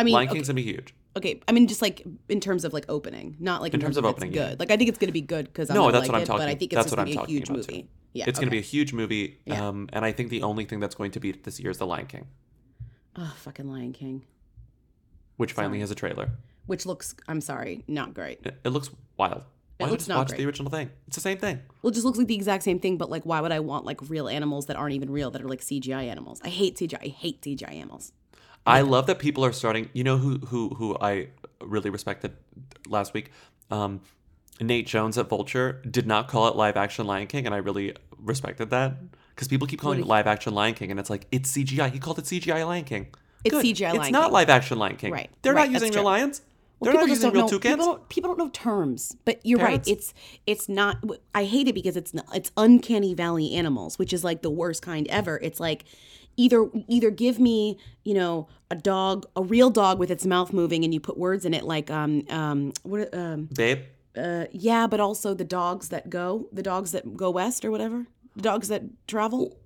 [0.00, 0.94] I mean, Lion okay, King's going to be huge.
[1.16, 3.96] okay, I mean, just like in terms of like opening, not like in, In terms
[3.96, 4.50] of it's opening, good.
[4.50, 4.56] yeah.
[4.58, 6.26] Like I think it's gonna be good because I'm No, that's like what I'm it,
[6.26, 7.82] talking But I think it's That's just what gonna I'm be a huge about, movie.
[7.82, 7.88] too.
[8.12, 9.38] Yeah, it's going to be a huge movie.
[9.46, 9.68] Yeah.
[9.68, 11.86] Um, and I think the only thing that's going to beat this year is The
[11.86, 12.26] Lion King,
[13.16, 14.24] oh fucking Lion King,
[15.36, 15.80] which finally Sorry.
[15.80, 16.30] has a trailer.
[16.66, 18.40] which looks I'm sorry, not great.
[18.44, 19.44] It, it looks wild.
[19.78, 20.38] Why not looks not watch great.
[20.38, 20.90] the original thing?
[21.06, 21.60] It's the same thing.
[21.82, 23.84] Well, it just looks like the exact same thing, but like, why would I want
[23.86, 26.40] like real animals that aren't even real that are like CGI animals?
[26.44, 26.98] I hate CGI.
[27.02, 28.12] I hate CGI animals.
[28.66, 29.88] I love that people are starting.
[29.92, 31.28] You know who who who I
[31.62, 32.32] really respected
[32.88, 33.30] last week?
[33.70, 34.00] Um,
[34.60, 37.94] Nate Jones at Vulture did not call it live action Lion King, and I really
[38.18, 38.96] respected that
[39.34, 41.90] because people keep calling it live action Lion King, and it's like it's CGI.
[41.90, 43.08] He called it CGI Lion King.
[43.44, 43.64] It's Good.
[43.64, 44.32] CGI It's Lion not King.
[44.32, 45.12] live action Lion King.
[45.12, 46.42] Right, They're right, not using real lions.
[46.78, 47.48] Well, They're not using real know.
[47.48, 47.74] toucans.
[47.76, 49.88] People don't, people don't know terms, but you're Parrots?
[49.88, 49.96] right.
[49.96, 50.14] It's
[50.46, 50.98] it's not.
[51.34, 54.82] I hate it because it's not, it's uncanny valley animals, which is like the worst
[54.82, 55.38] kind ever.
[55.42, 55.84] It's like
[56.36, 60.84] either either give me you know a dog, a real dog with its mouth moving,
[60.84, 63.84] and you put words in it like um um what um Babe,
[64.16, 68.06] uh yeah, but also the dogs that go, the dogs that go west or whatever,
[68.36, 69.58] the dogs that travel,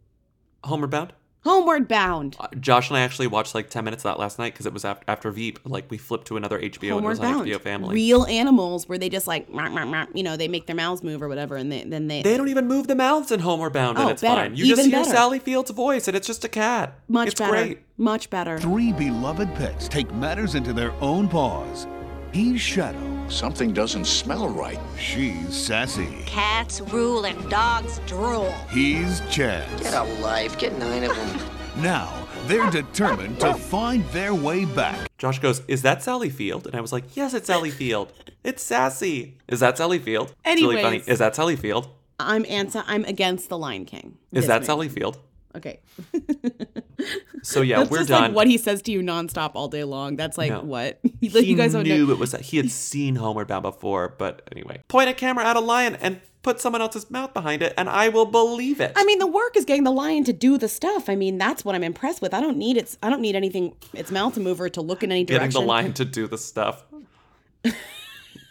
[0.64, 1.12] Homeward Bound.
[1.44, 2.36] Homeward bound.
[2.40, 4.72] Uh, Josh and I actually watched like 10 minutes of that last night because it
[4.72, 5.58] was after, after Veep.
[5.64, 7.46] Like we flipped to another HBO and it was on bound.
[7.48, 7.94] HBO Family.
[7.94, 11.56] Real animals where they just like, you know, they make their mouths move or whatever,
[11.56, 14.10] and they, then they, They don't even move the mouths in Homeward Bound, and Oh,
[14.10, 14.42] it's better.
[14.42, 14.56] fine.
[14.56, 15.10] You just hear better.
[15.10, 16.98] Sally Field's voice, and it's just a cat.
[17.08, 17.78] much it's better, great.
[17.98, 18.58] much better.
[18.58, 21.86] Three beloved pets take matters into their own paws.
[22.34, 23.28] He's Shadow.
[23.28, 24.80] Something doesn't smell right.
[24.98, 26.24] She's Sassy.
[26.26, 28.50] Cats rule and dogs drool.
[28.72, 29.68] He's Chaz.
[29.80, 30.58] Get a life.
[30.58, 31.38] Get nine of them.
[31.76, 35.08] Now, they're determined to find their way back.
[35.18, 38.12] Josh goes, "Is that Sally Field?" And I was like, "Yes, it's Sally Field.
[38.44, 39.38] It's Sassy.
[39.48, 41.02] Is that Sally Field?" It's really funny.
[41.06, 41.88] Is that Sally Field?
[42.20, 42.84] I'm Ansa.
[42.86, 44.18] I'm against the Lion King.
[44.30, 44.66] Is that Disney.
[44.66, 45.18] Sally Field?
[45.56, 45.80] Okay.
[47.42, 48.22] So yeah, That's we're just done.
[48.22, 50.16] like what he says to you nonstop all day long.
[50.16, 50.60] That's like No.
[50.62, 54.14] what he like you guys knew it was that he had seen Homeward Bound before,
[54.18, 57.72] but anyway, point a camera at a lion and put someone else's mouth behind it,
[57.78, 58.92] and I will believe it.
[58.96, 61.08] I mean, the work is getting the lion to do the stuff.
[61.08, 62.34] I mean, that's what I'm impressed with.
[62.34, 62.98] I don't need its.
[63.02, 63.74] I don't need anything.
[63.92, 65.48] Its mouth to move or to look in any direction.
[65.50, 66.84] getting the lion to do the stuff.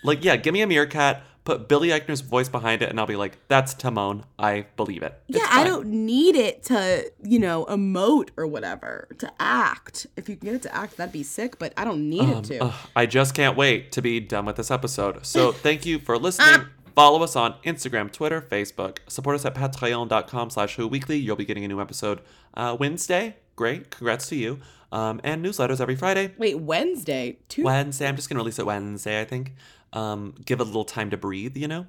[0.04, 3.16] like, yeah, give me a meerkat, put Billy Eichner's voice behind it, and I'll be
[3.16, 4.24] like, "That's Timon.
[4.39, 9.32] I believe it." Yeah, I don't need it to, you know, emote or whatever to
[9.39, 10.08] act.
[10.16, 11.60] If you can get it to act, that'd be sick.
[11.60, 12.74] But I don't need it to.
[12.96, 15.26] I just can't wait to be done with this episode.
[15.26, 16.68] So thank you for listening.
[16.96, 19.00] Follow us on Instagram, Twitter, Facebook.
[19.08, 21.18] Support us at patreon.com slash who weekly.
[21.18, 22.22] You'll be getting a new episode
[22.54, 23.38] uh, Wednesday.
[23.56, 23.89] Great.
[23.89, 24.60] Congrats to you.
[24.91, 26.34] Um, and newsletters every Friday.
[26.38, 27.64] Wait, Wednesday, two.
[27.64, 28.08] Wednesday.
[28.08, 29.54] I'm just going to release it Wednesday, I think.
[29.94, 31.86] Um, give it a little time to breathe, you know?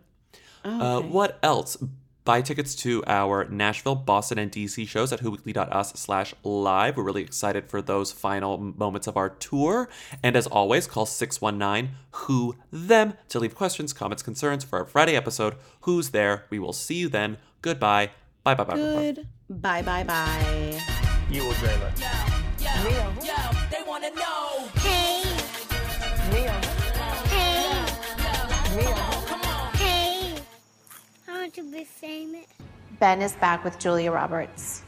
[0.65, 1.77] Uh, what else?
[2.25, 6.97] Buy tickets to our Nashville, Boston, and DC shows at whoweekly.us slash live.
[6.97, 9.91] We're really excited for those final moments of our tour.
[10.23, 15.57] And as always, call 619-WHO-THEM to leave questions, comments, concerns for our Friday episode.
[15.83, 16.47] Who's there?
[16.49, 17.37] We will see you then.
[17.61, 18.09] Goodbye.
[18.43, 19.13] Bye, bye, bye, bye,
[19.51, 19.51] bye.
[19.51, 20.81] Bye, bye, bye.
[21.31, 21.99] You will dream it.
[22.61, 24.44] Hey.
[31.55, 32.47] To be famous.
[32.99, 34.83] Ben is back with Julia Roberts.